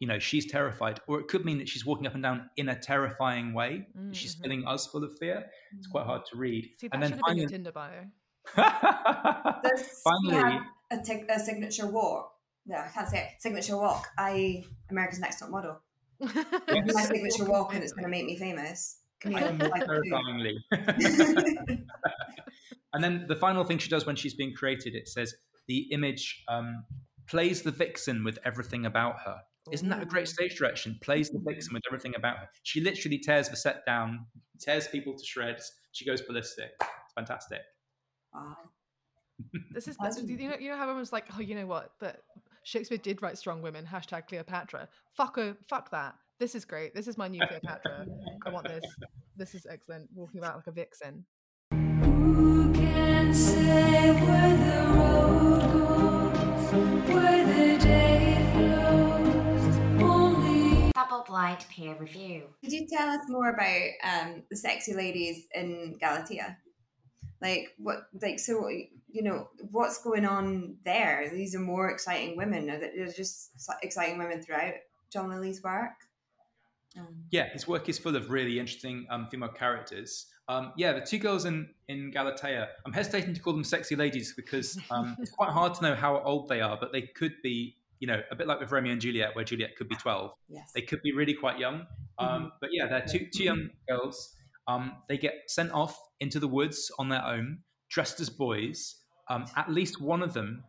[0.00, 2.68] you know, she's terrified, or it could mean that she's walking up and down in
[2.68, 3.86] a terrifying way.
[3.94, 5.46] that She's filling us full of fear.
[5.78, 6.68] It's quite hard to read.
[6.80, 8.04] See, that and should then have been your finally, Tinder bio.
[10.04, 12.32] Finally, have a, signature walk?
[12.66, 13.40] Yeah, I can't say it.
[13.40, 14.08] Signature walk.
[14.18, 15.80] I America's Next Top Model.
[16.20, 18.98] Give me my signature walk, and it's going to make me famous.
[19.20, 19.86] Can you Even more like, do?
[19.86, 20.64] terrifyingly.
[22.92, 25.34] and then the final thing she does when she's being created, it says
[25.66, 26.84] the image um,
[27.26, 29.38] plays the vixen with everything about her.
[29.72, 30.32] Isn't that a great oh.
[30.32, 30.98] stage direction?
[31.00, 31.44] Plays the mm.
[31.46, 32.48] vixen with everything about her.
[32.62, 34.26] She literally tears the set down,
[34.60, 35.72] tears people to shreds.
[35.92, 36.70] She goes ballistic.
[36.80, 37.62] It's fantastic.
[38.32, 38.56] Wow.
[39.72, 41.90] This is That's- you know you know how everyone's like, oh, you know what?
[41.98, 42.22] But
[42.62, 43.84] Shakespeare did write strong women.
[43.84, 44.88] Hashtag Cleopatra.
[45.12, 46.14] Fuck her, fuck that.
[46.38, 46.94] This is great.
[46.94, 48.06] This is my new Cleopatra.
[48.46, 48.84] I want this.
[49.36, 50.08] This is excellent.
[50.14, 51.24] Walking about like a vixen.
[60.94, 62.44] Double blind peer review.
[62.62, 66.56] Could you tell us more about um, the sexy ladies in Galatea?
[67.42, 68.06] Like what?
[68.22, 68.68] Like so?
[68.68, 71.28] You know what's going on there?
[71.32, 72.70] These are more exciting women.
[72.70, 73.50] Are there just
[73.82, 74.74] exciting women throughout
[75.10, 75.92] John Lyly's work?
[76.98, 80.26] Um, Yeah, his work is full of really interesting um, female characters.
[80.48, 84.34] Um, yeah, the two girls in, in Galatea, I'm hesitating to call them sexy ladies
[84.34, 87.76] because um, it's quite hard to know how old they are, but they could be,
[88.00, 90.30] you know, a bit like with Romeo and Juliet, where Juliet could be 12.
[90.48, 90.70] yes.
[90.74, 91.86] They could be really quite young.
[92.18, 94.34] Um, But yeah, they're two, two young girls.
[94.66, 97.58] Um, they get sent off into the woods on their own,
[97.90, 98.96] dressed as boys.
[99.28, 100.64] Um, at least one of them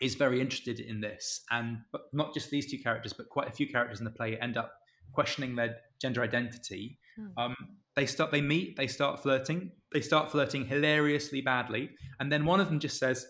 [0.00, 3.52] is very interested in this, and but not just these two characters, but quite a
[3.52, 4.72] few characters in the play end up
[5.12, 6.98] questioning their gender identity.
[7.36, 7.54] Um,
[7.96, 12.60] they start, they meet, they start flirting, they start flirting hilariously badly, and then one
[12.60, 13.26] of them just says,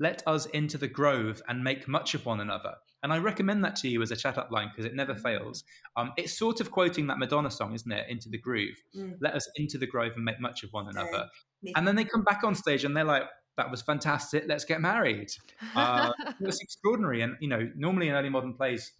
[0.00, 3.76] "Let us into the grove and make much of one another." And I recommend that
[3.76, 5.62] to you as a chat up line because it never fails.
[5.96, 8.06] Um, it's sort of quoting that Madonna song, isn't it?
[8.08, 8.76] Into the groove.
[8.96, 9.16] Mm.
[9.20, 11.28] Let us into the grove and make much of one another.
[11.76, 13.24] And then they come back on stage and they're like,
[13.56, 14.44] "That was fantastic.
[14.46, 15.28] Let's get married."
[15.74, 17.20] Uh, it was extraordinary.
[17.22, 18.92] And you know, normally in early modern plays,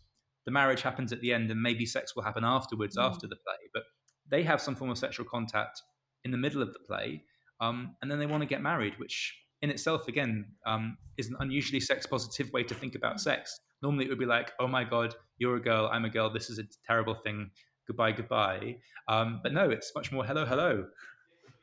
[0.45, 3.05] the marriage happens at the end, and maybe sex will happen afterwards, Mm.
[3.05, 3.57] after the play.
[3.73, 3.85] But
[4.29, 5.81] they have some form of sexual contact
[6.25, 7.23] in the middle of the play,
[7.61, 9.35] um, and then they want to get married, which
[9.65, 13.61] in itself, again, um, is an unusually sex positive way to think about sex.
[13.83, 16.29] Normally, it would be like, "Oh my god, you're a girl, I'm a girl.
[16.31, 17.51] This is a terrible thing.
[17.87, 18.77] Goodbye, goodbye."
[19.09, 20.87] Um, but no, it's much more hello, hello.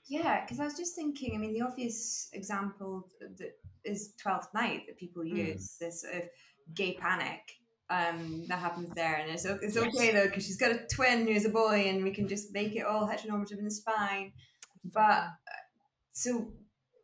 [0.07, 1.35] Yeah, because I was just thinking.
[1.35, 3.07] I mean, the obvious example
[3.39, 5.37] that is Twelfth Night that people Mm.
[5.45, 6.23] use this sort of
[6.73, 7.41] gay panic
[7.89, 11.45] um, that happens there, and it's it's okay though because she's got a twin who's
[11.45, 14.33] a boy, and we can just make it all heteronormative and it's fine.
[14.83, 15.21] But
[15.51, 15.61] uh,
[16.13, 16.51] so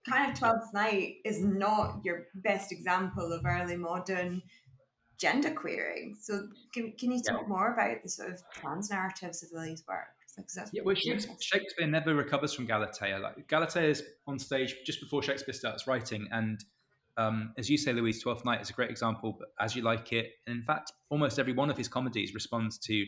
[0.07, 4.41] kind of Twelfth Night is not your best example of early modern
[5.17, 6.15] gender queering.
[6.19, 10.07] So can, can you talk more about the sort of trans narratives of Lyly's work?
[10.71, 11.35] Yeah, well, Shakespeare.
[11.41, 13.17] Shakespeare never recovers from Galatea.
[13.17, 16.63] Like Galatea is on stage just before Shakespeare starts writing, and
[17.17, 19.35] um, as you say, Louise, Twelfth Night is a great example.
[19.39, 22.77] But as you like it, and in fact, almost every one of his comedies responds
[22.79, 23.03] to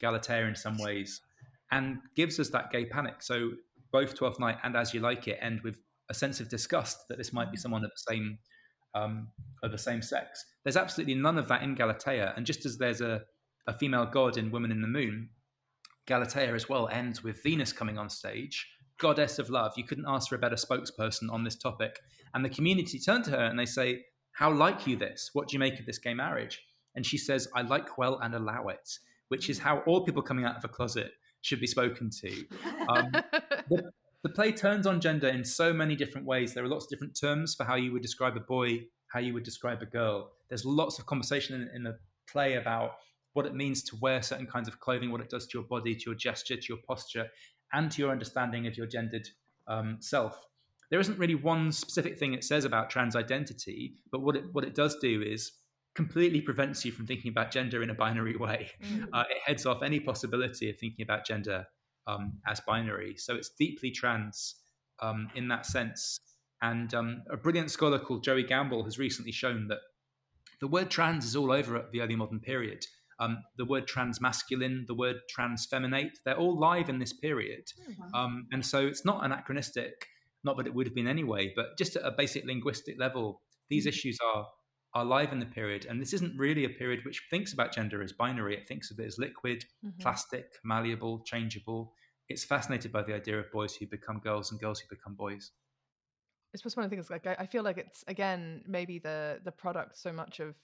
[0.00, 1.20] Galatea in some ways,
[1.70, 3.16] and gives us that gay panic.
[3.22, 3.50] So
[3.92, 5.76] both Twelfth Night and As You Like It end with
[6.10, 8.38] a sense of disgust that this might be someone of the same
[8.94, 9.28] um,
[9.62, 10.44] of the same sex.
[10.64, 12.34] There's absolutely none of that in Galatea.
[12.36, 13.22] And just as there's a,
[13.66, 15.30] a female god in Woman in the Moon,
[16.06, 19.72] Galatea as well ends with Venus coming on stage, goddess of love.
[19.76, 22.00] You couldn't ask for a better spokesperson on this topic.
[22.34, 25.30] And the community turn to her and they say, How like you this?
[25.32, 26.60] What do you make of this gay marriage?
[26.96, 28.90] And she says, I like well and allow it,
[29.28, 32.46] which is how all people coming out of a closet should be spoken to.
[32.88, 33.12] Um,
[33.70, 33.90] the,
[34.22, 36.52] the play turns on gender in so many different ways.
[36.52, 39.32] There are lots of different terms for how you would describe a boy, how you
[39.34, 40.32] would describe a girl.
[40.48, 41.98] There's lots of conversation in, in the
[42.30, 42.92] play about
[43.32, 45.94] what it means to wear certain kinds of clothing, what it does to your body,
[45.94, 47.28] to your gesture, to your posture,
[47.72, 49.28] and to your understanding of your gendered
[49.68, 50.46] um, self.
[50.90, 54.64] There isn't really one specific thing it says about trans identity, but what it what
[54.64, 55.52] it does do is
[55.94, 58.70] completely prevents you from thinking about gender in a binary way.
[58.82, 59.08] Mm.
[59.12, 61.66] Uh, it heads off any possibility of thinking about gender
[62.06, 63.16] um, as binary.
[63.16, 64.56] So it's deeply trans
[65.00, 66.18] um, in that sense.
[66.62, 69.78] And um, a brilliant scholar called Joey Gamble has recently shown that
[70.60, 72.84] the word trans is all over at the early modern period.
[73.18, 77.64] Um, the word transmasculine, the word transfeminate, they're all live in this period.
[78.14, 80.06] Um, and so it's not anachronistic,
[80.42, 83.86] not that it would have been anyway, but just at a basic linguistic level, these
[83.86, 84.46] issues are
[84.94, 85.86] are live in the period.
[85.86, 88.56] And this isn't really a period which thinks about gender as binary.
[88.56, 89.92] It thinks of it as liquid, Mhm.
[90.00, 91.94] plastic, malleable, changeable.
[92.28, 95.52] It's fascinated by the idea of boys who become girls and girls who become boys.
[96.52, 99.40] it's just one of the things like I, I feel like it's again maybe the
[99.44, 100.56] the product so much of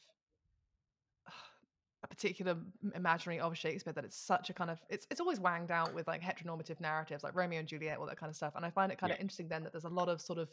[2.03, 2.57] a particular
[2.95, 6.07] imaginary of Shakespeare that it's such a kind of it's it's always wanged out with
[6.07, 8.93] like heteronormative narratives like Romeo and Juliet all that kind of stuff and I find
[8.93, 10.51] it kind of interesting then that there's a lot of sort of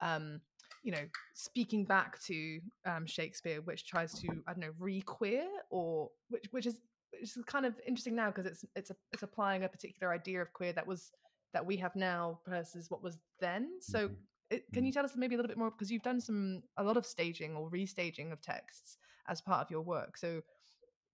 [0.00, 0.40] um
[0.82, 1.04] you know
[1.34, 6.66] speaking back to um Shakespeare which tries to I don't know re-queer or which which
[6.66, 6.78] is
[7.12, 10.40] which is kind of interesting now because it's it's a, it's applying a particular idea
[10.42, 11.12] of queer that was
[11.52, 13.70] that we have now versus what was then.
[13.80, 14.10] So
[14.50, 15.70] it, can you tell us maybe a little bit more?
[15.70, 18.98] Because you've done some a lot of staging or restaging of texts
[19.28, 20.16] as part of your work.
[20.16, 20.42] So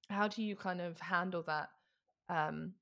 [0.08, 1.68] how do you kind of handle that
[2.28, 2.72] um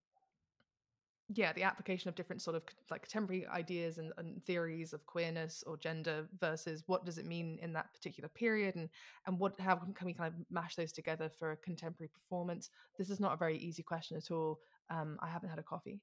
[1.32, 5.62] yeah the application of different sort of like contemporary ideas and, and theories of queerness
[5.66, 8.88] or gender versus what does it mean in that particular period and
[9.26, 13.10] and what how can we kind of mash those together for a contemporary performance this
[13.10, 14.58] is not a very easy question at all
[14.90, 16.00] um i haven't had a coffee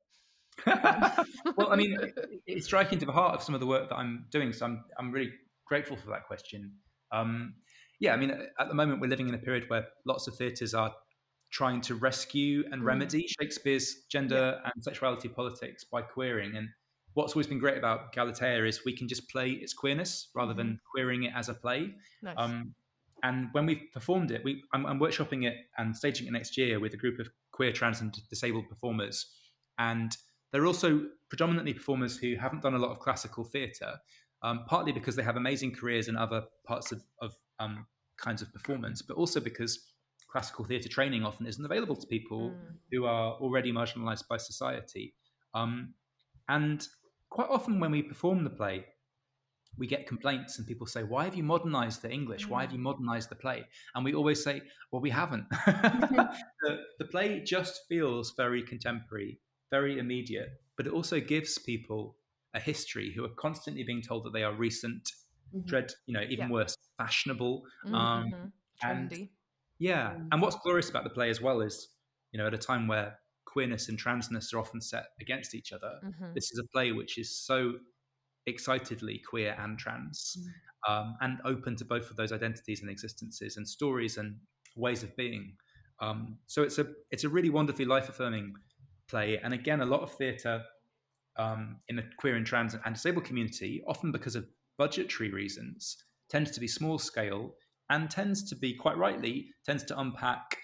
[0.65, 1.97] well, I mean,
[2.47, 4.53] it's striking to the heart of some of the work that I'm doing.
[4.53, 5.31] So I'm, I'm really
[5.67, 6.71] grateful for that question.
[7.11, 7.53] Um,
[7.99, 10.73] yeah, I mean, at the moment, we're living in a period where lots of theatres
[10.73, 10.93] are
[11.49, 12.85] trying to rescue and Mm.
[12.85, 16.55] remedy Shakespeare's gender and sexuality politics by queering.
[16.57, 16.69] And
[17.13, 20.79] what's always been great about Galatea is we can just play its queerness rather than
[20.91, 21.95] queering it as a play.
[22.21, 22.35] Nice.
[22.37, 22.75] Um,
[23.23, 26.79] and when we've performed it, we, I'm, I'm workshopping it and staging it next year
[26.79, 29.25] with a group of queer, trans, and disabled performers.
[29.79, 30.15] And
[30.51, 33.95] they're also predominantly performers who haven't done a lot of classical theatre,
[34.43, 37.87] um, partly because they have amazing careers in other parts of, of um,
[38.17, 39.79] kinds of performance, but also because
[40.29, 42.55] classical theatre training often isn't available to people
[42.91, 45.13] who are already marginalised by society.
[45.53, 45.93] Um,
[46.49, 46.85] and
[47.29, 48.85] quite often when we perform the play,
[49.77, 52.49] we get complaints and people say, Why have you modernized the English?
[52.49, 53.65] Why have you modernized the play?
[53.95, 54.61] And we always say,
[54.91, 55.45] Well, we haven't.
[56.61, 62.15] the, the play just feels very contemporary, very immediate, but it also gives people
[62.53, 65.11] a history who are constantly being told that they are recent,
[65.53, 65.67] Mhm.
[65.67, 66.49] dread, you know, even Yeah.
[66.49, 67.63] worse, fashionable.
[67.85, 68.51] Mhm, Um, mhm.
[68.83, 69.29] and
[69.79, 71.95] Yeah, and what's glorious about the play as well is,
[72.31, 76.01] you know, at a time where queerness and transness are often set against each other,
[76.01, 76.35] Mhm.
[76.35, 77.79] this is a play which is so
[78.47, 80.37] excitedly queer and trans,
[80.87, 84.39] um, and open to both of those identities and existences and stories and
[84.75, 85.57] ways of being.
[85.99, 88.55] Um, so it's a it's a really wonderfully life affirming
[89.07, 90.65] play, and again, a lot of theatre
[91.37, 95.97] um, in the queer and trans and disabled community, often because of budgetary reasons,
[96.29, 97.55] tends to be small scale
[97.89, 100.57] and tends to be quite rightly tends to unpack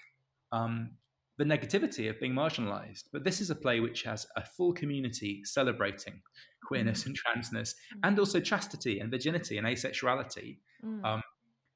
[0.52, 0.90] um,
[1.38, 3.04] the negativity of being marginalized.
[3.12, 6.20] But this is a play which has a full community celebrating
[6.64, 10.58] queerness and transness, and also chastity and virginity and asexuality.
[10.84, 11.04] Mm.
[11.04, 11.22] Um,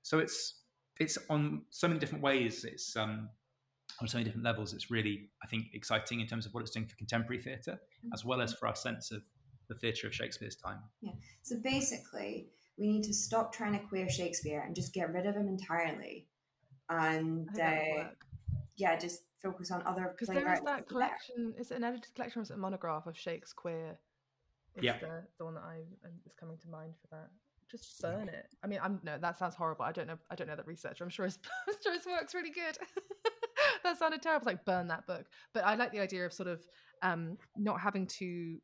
[0.02, 0.62] so it's
[1.00, 2.64] it's on so many different ways.
[2.64, 3.28] It's um,
[4.00, 4.72] on so many different levels.
[4.72, 7.80] It's really, I think, exciting in terms of what it's doing for contemporary theatre,
[8.14, 9.22] as well as for our sense of
[9.68, 10.78] the theatre of Shakespeare's time.
[11.00, 11.12] Yeah.
[11.42, 12.48] So basically,
[12.78, 16.26] we need to stop trying to queer Shakespeare and just get rid of him entirely,
[16.88, 18.08] and I think that would uh,
[18.76, 21.54] yeah, just focus on other Because there is that collection.
[21.58, 23.98] Is it an edited collection or is it a monograph of Shakespeare?
[24.76, 24.98] Is Yeah.
[24.98, 27.30] the, the one that I um, is coming to mind for that.
[27.70, 28.46] Just burn it.
[28.62, 29.84] I mean, I'm no, that sounds horrible.
[29.84, 30.16] I don't know.
[30.30, 31.04] I don't know that researcher.
[31.04, 32.78] I'm sure his, I'm sure his work's really good.
[33.82, 34.46] that sounded terrible.
[34.46, 35.26] Like burn that book.
[35.52, 36.64] But I like the idea of sort of
[37.02, 38.58] um not having to.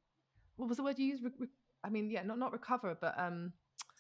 [0.57, 1.25] What was the word you used?
[1.25, 1.49] Re- re-
[1.83, 3.53] I mean, yeah, not not recover, but um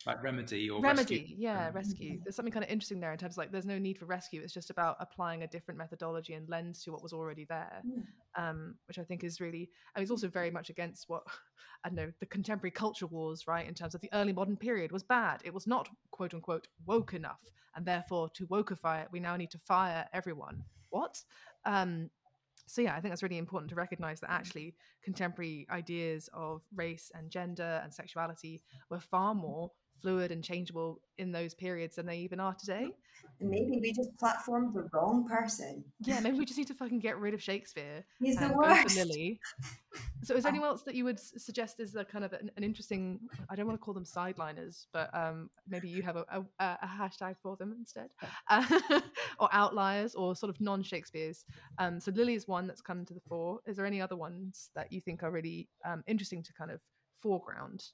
[0.06, 1.36] like remedy or remedy rescue.
[1.38, 2.20] yeah Um, rescue.
[2.22, 4.42] There's something kind of interesting there in terms of like there's no need for rescue
[4.42, 7.82] it's just about applying a different methodology and lens to what was already there
[8.36, 11.22] um, which i think is really i mean it's also very much against what
[11.84, 14.92] i don't know the contemporary culture wars right in terms of the early modern period
[14.92, 15.40] was bad.
[15.44, 17.40] It was not quote unquote woke enough
[17.76, 20.62] and therefore to wokeify it we now need to fire everyone.
[20.90, 21.22] What?
[21.64, 22.10] Um,
[22.66, 27.10] so yeah i think that's really important to recognize that actually contemporary ideas of race
[27.14, 29.70] and gender and sexuality were far more
[30.00, 32.88] fluid and changeable in those periods than they even are today.
[33.40, 35.84] And maybe we just platformed the wrong person.
[36.00, 38.96] yeah maybe we just need to fucking get rid of shakespeare He's the worst.
[38.96, 39.38] Lyly.
[40.24, 42.64] So is there anyone else that you would suggest is a kind of an, an
[42.64, 46.44] interesting i don't want to call them sideliners but um maybe you have a, a,
[46.60, 48.08] a hashtag for them instead?
[48.48, 48.64] Uh,
[49.38, 51.44] or outliers or sort of non-shakespeare's.
[51.78, 53.60] Um so Lyly is one that's come to the fore.
[53.66, 56.80] Is there any other ones that you think are really um, interesting to kind of
[57.22, 57.84] foreground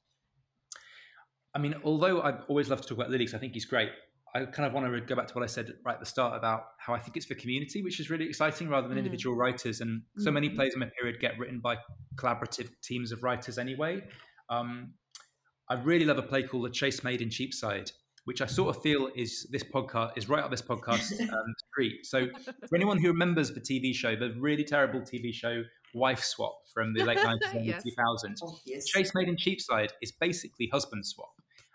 [1.55, 3.90] I mean, although I've always loved to talk about Lyly because I think he's great,
[4.34, 6.36] I kind of want to go back to what I said right at the start
[6.36, 9.01] about how I think it's for community, which is really exciting rather than Mm.
[9.01, 9.80] individual writers.
[9.80, 10.55] And so many Mhm.
[10.55, 11.78] plays in my period get written by
[12.14, 14.07] collaborative teams of writers anyway.
[14.48, 14.94] Um,
[15.68, 17.90] I really love a play called The Chaste Maid in Cheapside,
[18.24, 22.07] which I sort of feel is this podcast is right up this podcast um, street.
[22.07, 22.28] So
[22.68, 26.92] for anyone who remembers the TV show, the really terrible TV show Wife Swap from
[26.94, 27.82] the late 90s and Yes.
[27.84, 28.86] 2000s, Obvious.
[28.86, 31.32] Chaste Maid in Cheapside is basically husband swap.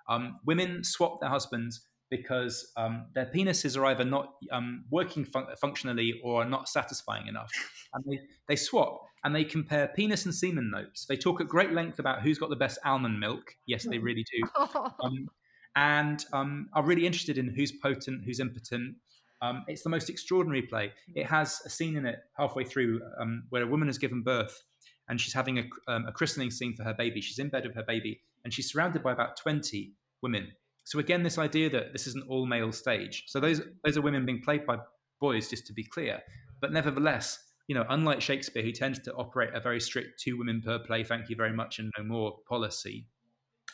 [0.07, 5.47] Um, women swap their husbands because um, their penises are either not um, working fun-
[5.59, 7.51] functionally or are not satisfying enough.
[7.93, 11.05] And they, they swap and they compare penis and semen notes.
[11.05, 13.55] They talk at great length about who's got the best almond milk.
[13.67, 14.47] Yes, they really do.
[15.01, 15.29] Um,
[15.77, 18.95] and um, are really interested in who's potent, who's impotent.
[19.41, 20.91] Um, it's the most extraordinary play.
[21.15, 24.61] It has a scene in it halfway through um, where a woman has given birth
[25.07, 27.21] and she's having a, um, a christening scene for her baby.
[27.21, 29.91] She's in bed with her baby and she's surrounded by about 20
[30.21, 30.47] women.
[30.85, 33.23] So again, this idea that this is an all male stage.
[33.27, 34.77] So those those are women being played by
[35.19, 36.21] boys, just to be clear.
[36.61, 40.61] But nevertheless, you know, unlike Shakespeare, who tends to operate a very strict two women
[40.63, 43.07] per play, thank you very much, and no more policy,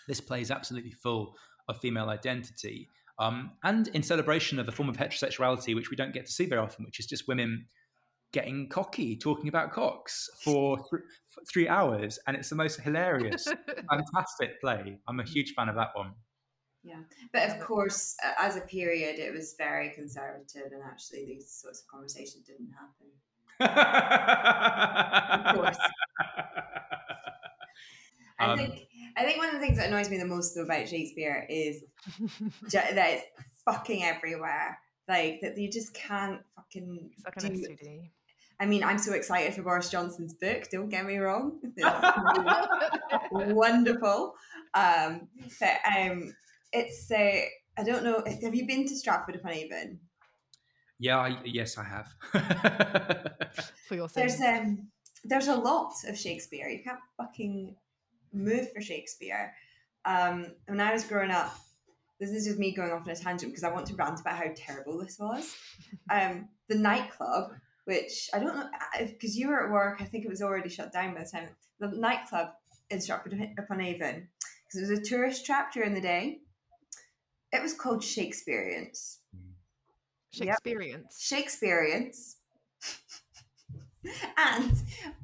[0.07, 1.35] this play is absolutely full
[1.67, 2.89] of female identity.
[3.19, 6.45] Um, and in celebration of a form of heterosexuality, which we don't get to see
[6.45, 7.65] very often, which is just women
[8.31, 12.19] getting cocky, talking about cocks for th- for three hours.
[12.27, 13.47] And it's the most hilarious,
[13.89, 14.97] fantastic play.
[15.07, 16.13] I'm a huge fan of that one.
[16.83, 17.01] Yeah,
[17.31, 21.81] but of course, uh, as a period, it was very conservative, and actually, these sorts
[21.81, 23.11] of conversations didn't happen.
[25.47, 25.77] of course.
[28.39, 30.63] I Um, think I think one of the things that annoys me the most though
[30.63, 31.83] about Shakespeare is
[32.19, 33.23] ju- that it's
[33.65, 34.79] fucking everywhere.
[35.07, 37.67] Like that you just can't fucking It's like an do.
[37.67, 38.09] STD.
[38.61, 40.69] I mean, I'm so excited for Boris Johnson's book.
[40.71, 41.59] Don't get me wrong,
[43.31, 44.35] wonderful.
[44.75, 45.27] Um,
[45.59, 46.33] but um,
[46.71, 47.41] it's uh,
[47.77, 48.23] I don't know.
[48.43, 49.99] Have you been to Stratford upon Avon?
[50.99, 52.07] yeah, I, yes, I have.
[53.87, 54.69] for your There's sins.
[54.79, 54.87] um
[55.23, 56.67] there's a lot of Shakespeare.
[56.69, 57.75] You can't fucking
[58.33, 59.53] move for Shakespeare.
[60.05, 61.53] Um, when I was growing up,
[62.19, 64.37] this is just me going off on a tangent because I want to rant about
[64.37, 65.55] how terrible this was.
[66.11, 67.51] Um, the nightclub,
[67.85, 68.69] which I don't know
[68.99, 70.01] because you were at work.
[70.01, 71.49] I think it was already shut down by the time.
[71.79, 72.49] The nightclub
[72.89, 74.27] in Stratford upon Avon
[74.67, 76.39] because it was a tourist trap during the day.
[77.51, 79.19] It was called Shakespeareans.
[80.31, 81.17] Shakespeareans.
[81.19, 82.37] Shakespeareans.
[84.37, 84.71] and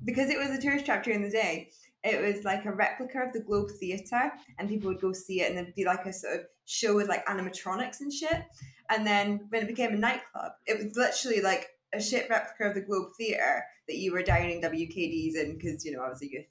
[0.03, 1.69] because it was a tourist trap during the day,
[2.03, 5.49] it was like a replica of the Globe Theatre, and people would go see it,
[5.49, 8.43] and there'd be like a sort of show with like animatronics and shit.
[8.89, 12.75] And then when it became a nightclub, it was literally like a shit replica of
[12.75, 16.29] the Globe Theatre that you were downing WKDs in because you know I was a
[16.29, 16.45] youth.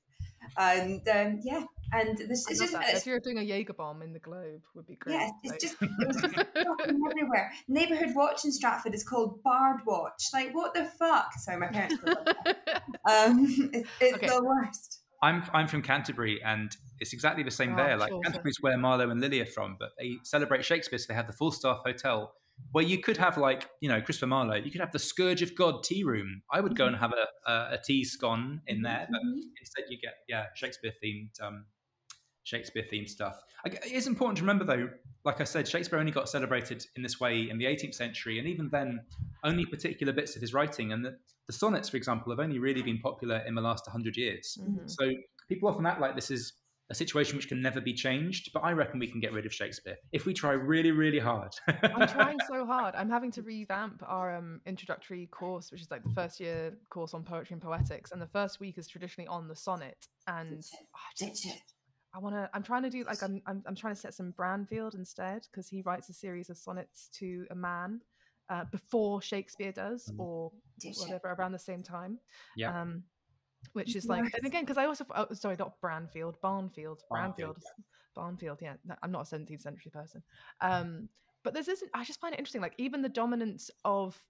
[0.56, 2.94] And um, yeah, and this I it's love just that.
[2.94, 5.14] If you're doing a Jaeger bomb in the globe, would be great.
[5.14, 6.34] yeah, it's Like- just it was just
[7.10, 7.52] everywhere.
[7.68, 10.22] Neighborhood watch in Stratford is called Bard Watch.
[10.32, 11.32] Like what the fuck?
[11.38, 11.96] Sorry, my parents.
[12.04, 12.82] would love that.
[13.10, 14.28] um, it's, it's Okay.
[14.28, 15.00] the worst.
[15.22, 16.70] I'm I'm from Canterbury, and
[17.00, 17.96] it's exactly the same Oh, there.
[17.96, 21.14] Like sure, Canterbury's where Marlowe and Lyly are from, but they celebrate Shakespeare, so they
[21.14, 22.32] have the Falstaff hotel
[22.72, 24.54] where you could have like you know Christopher Marlowe.
[24.56, 26.42] You could have the Scourge of God tea room.
[26.50, 29.40] I would go and have a a, a tea scone in there, but Mhm.
[29.60, 31.66] instead you get yeah Shakespeare themed um,
[32.44, 33.42] Shakespeare themed stuff.
[33.64, 34.88] It is important to remember though,
[35.24, 38.46] like I said, Shakespeare only got celebrated in this way in the 18th century, and
[38.46, 39.00] even then,
[39.42, 41.16] only particular bits of his writing and the,
[41.48, 44.58] the sonnets, for example, have only really been popular in the last 100 years.
[44.62, 44.88] Mhm.
[44.88, 45.12] So
[45.48, 46.52] people often act like this is
[46.88, 49.52] a situation which can never be changed, but I reckon we can get rid of
[49.52, 51.52] Shakespeare if we try really, really hard.
[51.82, 52.94] I'm trying so hard.
[52.94, 57.12] I'm having to revamp our um, introductory course, which is like the first year course
[57.12, 60.06] on poetry and poetics, and the first week is traditionally on the sonnet.
[60.28, 61.48] And oh, just,
[62.14, 62.48] I want to.
[62.54, 63.42] I'm trying to do like I'm.
[63.46, 67.08] I'm, I'm trying to set some Branfield instead because he writes a series of sonnets
[67.18, 68.00] to a man
[68.48, 70.20] uh, before Shakespeare does, Mm.
[70.20, 70.52] or
[70.98, 72.18] whatever around the same time.
[72.56, 72.80] Yeah.
[72.80, 73.02] Um,
[73.72, 77.62] which is like, and again, because I also, oh, sorry, not Branfield, Barnfield, Barnfield, Branfield,
[78.14, 78.58] Barnfield.
[78.60, 80.22] Yeah, no, I'm not a 17th century person.
[80.60, 81.08] Um,
[81.44, 82.62] but this isn't, I just find it interesting.
[82.62, 84.20] Like even the dominance of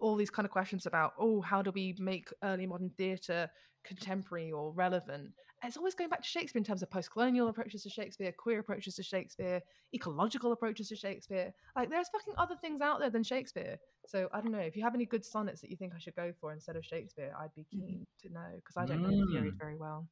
[0.00, 3.48] all these kind of questions about, oh, how do we make early modern theatre
[3.84, 5.30] contemporary or relevant?
[5.62, 8.60] And it's always going back to Shakespeare in terms of post-colonial approaches to Shakespeare, queer
[8.60, 9.60] approaches to Shakespeare,
[9.94, 11.52] ecological approaches to Shakespeare.
[11.76, 13.76] Like there's fucking other things out there than Shakespeare.
[14.06, 16.14] So I don't know if you have any good sonnets that you think I should
[16.16, 17.34] go for instead of Shakespeare.
[17.38, 19.58] I'd be keen to know because I don't know the period Mm.
[19.58, 20.08] very well.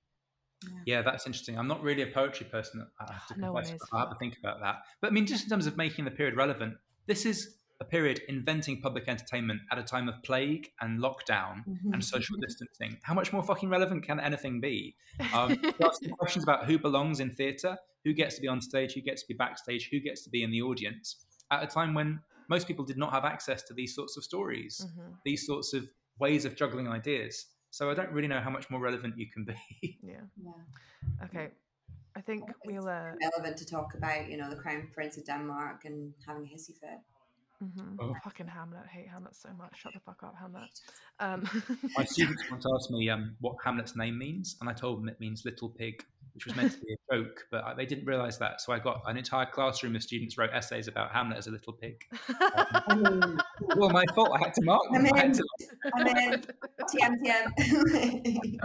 [0.86, 1.56] Yeah, that's interesting.
[1.56, 2.86] I'm not really a poetry person.
[3.00, 3.80] I have to No one confess.
[3.80, 3.88] is.
[3.92, 4.82] I have to think about that.
[5.00, 6.76] But I mean, just in terms of making the period relevant,
[7.06, 11.62] this is a period inventing public entertainment at a time of plague and lockdown
[11.92, 12.98] and social distancing.
[13.02, 14.96] How much more fucking relevant can anything be?
[15.32, 18.60] Um, there are some questions about who belongs in theatre, who gets to be on
[18.60, 21.66] stage, who gets to be backstage, who gets to be in the audience at a
[21.66, 25.14] time when most people did not have access to these sorts of stories, Mhm.
[25.24, 27.46] these sorts of ways of juggling ideas.
[27.70, 29.54] So I don't really know how much more relevant you can be.
[30.02, 30.22] Yeah.
[30.36, 31.24] Yeah.
[31.24, 31.48] Okay.
[32.16, 32.88] I think It's we'll.
[32.88, 36.48] Uh, relevant to talk about, you know, the Crown Prince of Denmark and having a
[36.54, 36.98] hissy fit.
[37.62, 37.96] Mhm.
[37.98, 38.14] Oh.
[38.24, 38.82] Fucking Hamlet.
[38.84, 39.78] I hate Hamlet so much.
[39.78, 40.70] Shut the fuck up, Hamlet.
[41.20, 41.48] Um,
[41.96, 45.18] My students once asked me um, what Hamlet's name means, and I told them it
[45.20, 46.04] means little pig,
[46.34, 48.60] which was meant to be a joke, but I, they didn't realise that.
[48.60, 51.72] So I got an entire classroom of students wrote essays about Hamlet as a little
[51.72, 52.00] pig.
[53.76, 54.30] well, my fault.
[54.34, 55.06] I had to mark them.
[55.12, 55.44] I had to,
[55.94, 56.44] And then
[56.94, 58.60] TM TM.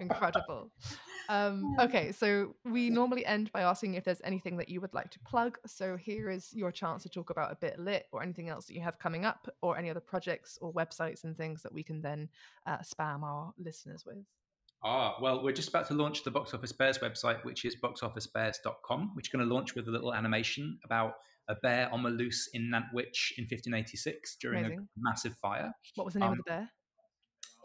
[0.00, 0.70] Incredible.
[1.28, 5.10] Um, okay, so we normally end by asking if there's anything that you would like
[5.10, 5.58] to plug.
[5.66, 8.74] So here is your chance to talk about a bit lit or anything else that
[8.74, 12.00] you have coming up, or any other projects or websites and things that we can
[12.02, 12.28] then
[12.66, 14.24] uh, spam our listeners with.
[14.84, 19.10] ah, well, we're just about to launch the Box Office Bears website, which is boxofficebears.com,
[19.14, 21.14] which is going to launch with a little animation about
[21.48, 24.80] a bear on the loose in Nantwich in 1586 during Amazing.
[24.80, 25.72] a massive fire.
[25.94, 26.70] What was the name Um, of the bear?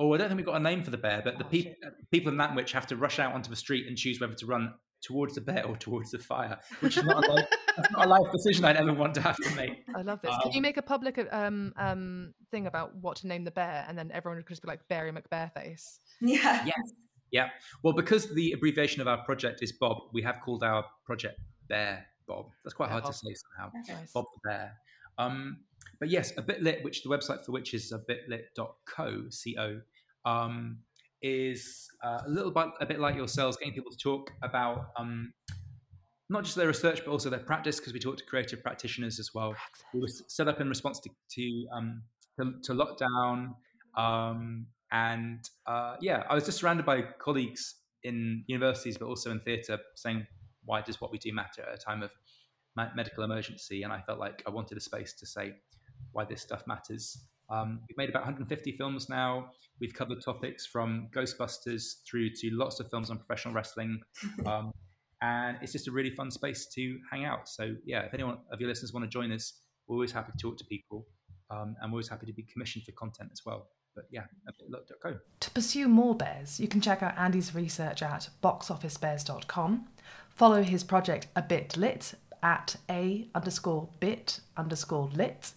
[0.02, 1.74] Oh, I don't think we've got a name for the bear, but the Oh, people
[2.10, 4.74] people in Nantwich have to rush out onto the street and choose whether to run
[5.02, 7.46] towards the bear or towards the fire, which is not a life,
[7.78, 9.84] that's not a life decision I'd ever want to have to make.
[9.96, 10.36] I love this.
[10.42, 13.52] Can you um, make a public uh, um, um, thing about what to name the
[13.52, 16.00] bear, and then everyone would just be like Barry McBearface?
[16.20, 16.66] yeah.
[16.66, 16.94] Yes.
[17.30, 17.50] Yeah.
[17.84, 21.40] Well, because the abbreviation of our project is Bob, we have called our project
[21.70, 22.48] Bear Bob.
[22.64, 23.14] That's quite Bear hard Bob.
[23.14, 23.72] to say somehow.
[23.88, 24.12] Nice.
[24.12, 24.74] Bob the Bear.
[25.18, 25.60] Um,
[26.02, 29.82] but yes, a bit lit, which the website for which is a bitlit.co, co,
[30.26, 30.80] um,
[31.22, 35.32] is uh, a little bit a bit like yourselves, getting people to talk about um,
[36.28, 39.30] not just their research but also their practice, because we talk to creative practitioners as
[39.36, 39.56] well.
[39.94, 42.02] We were set up in response to to, um,
[42.40, 43.54] to, to lockdown,
[43.96, 49.40] um, and uh, yeah, I was just surrounded by colleagues in universities, but also in
[49.42, 50.26] theatre, saying,
[50.66, 52.10] "Why does what we do matter at a time of
[52.96, 55.54] medical emergency?" And I felt like I wanted a space to say
[56.12, 57.26] why this stuff matters.
[57.50, 59.50] Um, we've made about 150 films now.
[59.80, 64.00] We've covered topics from Ghostbusters through to lots of films on professional wrestling.
[64.46, 64.72] Um,
[65.24, 67.48] and it's just a really fun space to hang out.
[67.48, 69.54] So, yeah, if anyone of your listeners want to join us,
[69.88, 71.06] we're always happy to talk to people.
[71.52, 73.68] Um, and we're always happy to be commissioned for content as well.
[73.94, 74.24] But yeah,
[74.68, 75.18] look.co.
[75.42, 79.88] To pursue more bears, you can check out Andy's research at boxofficebears.com.
[80.30, 85.52] Follow his project A Bit Lit at a underscore bit underscore lit.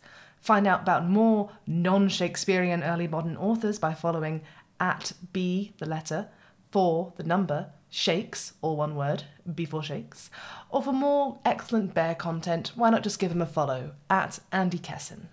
[0.44, 4.42] Find out about more non Shakespearean early modern authors by following
[4.78, 6.28] at B, the letter,
[6.70, 9.24] for the number, shakes, all one word,
[9.54, 10.28] before shakes.
[10.68, 14.78] Or for more excellent bear content, why not just give him a follow at Andy
[14.78, 15.28] Kesson.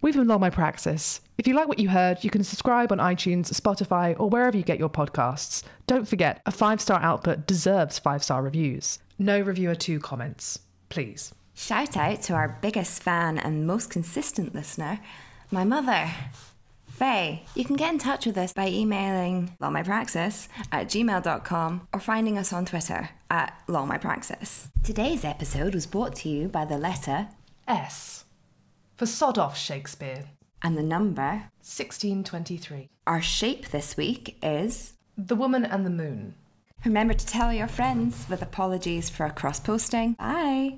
[0.00, 1.22] We've been Long My Praxis.
[1.38, 4.62] If you like what you heard, you can subscribe on iTunes, Spotify, or wherever you
[4.62, 5.64] get your podcasts.
[5.88, 9.00] Don't forget, a five star output deserves five star reviews.
[9.18, 11.34] No reviewer two comments, please.
[11.54, 15.00] Shout out to our biggest fan and most consistent listener,
[15.50, 16.10] my mother.
[16.88, 22.38] Faye, you can get in touch with us by emailing lawmypraxis at gmail.com or finding
[22.38, 24.68] us on Twitter at lawmypraxis.
[24.84, 27.28] Today's episode was brought to you by the letter
[27.66, 28.24] S.
[28.96, 30.24] For sod off Shakespeare.
[30.62, 31.48] and the number.
[31.62, 32.88] 1623.
[33.06, 34.94] Our shape this week is.
[35.18, 36.34] The Woman in the Moon.
[36.84, 40.12] Remember to tell your friends with apologies for cross posting.
[40.14, 40.72] Bye.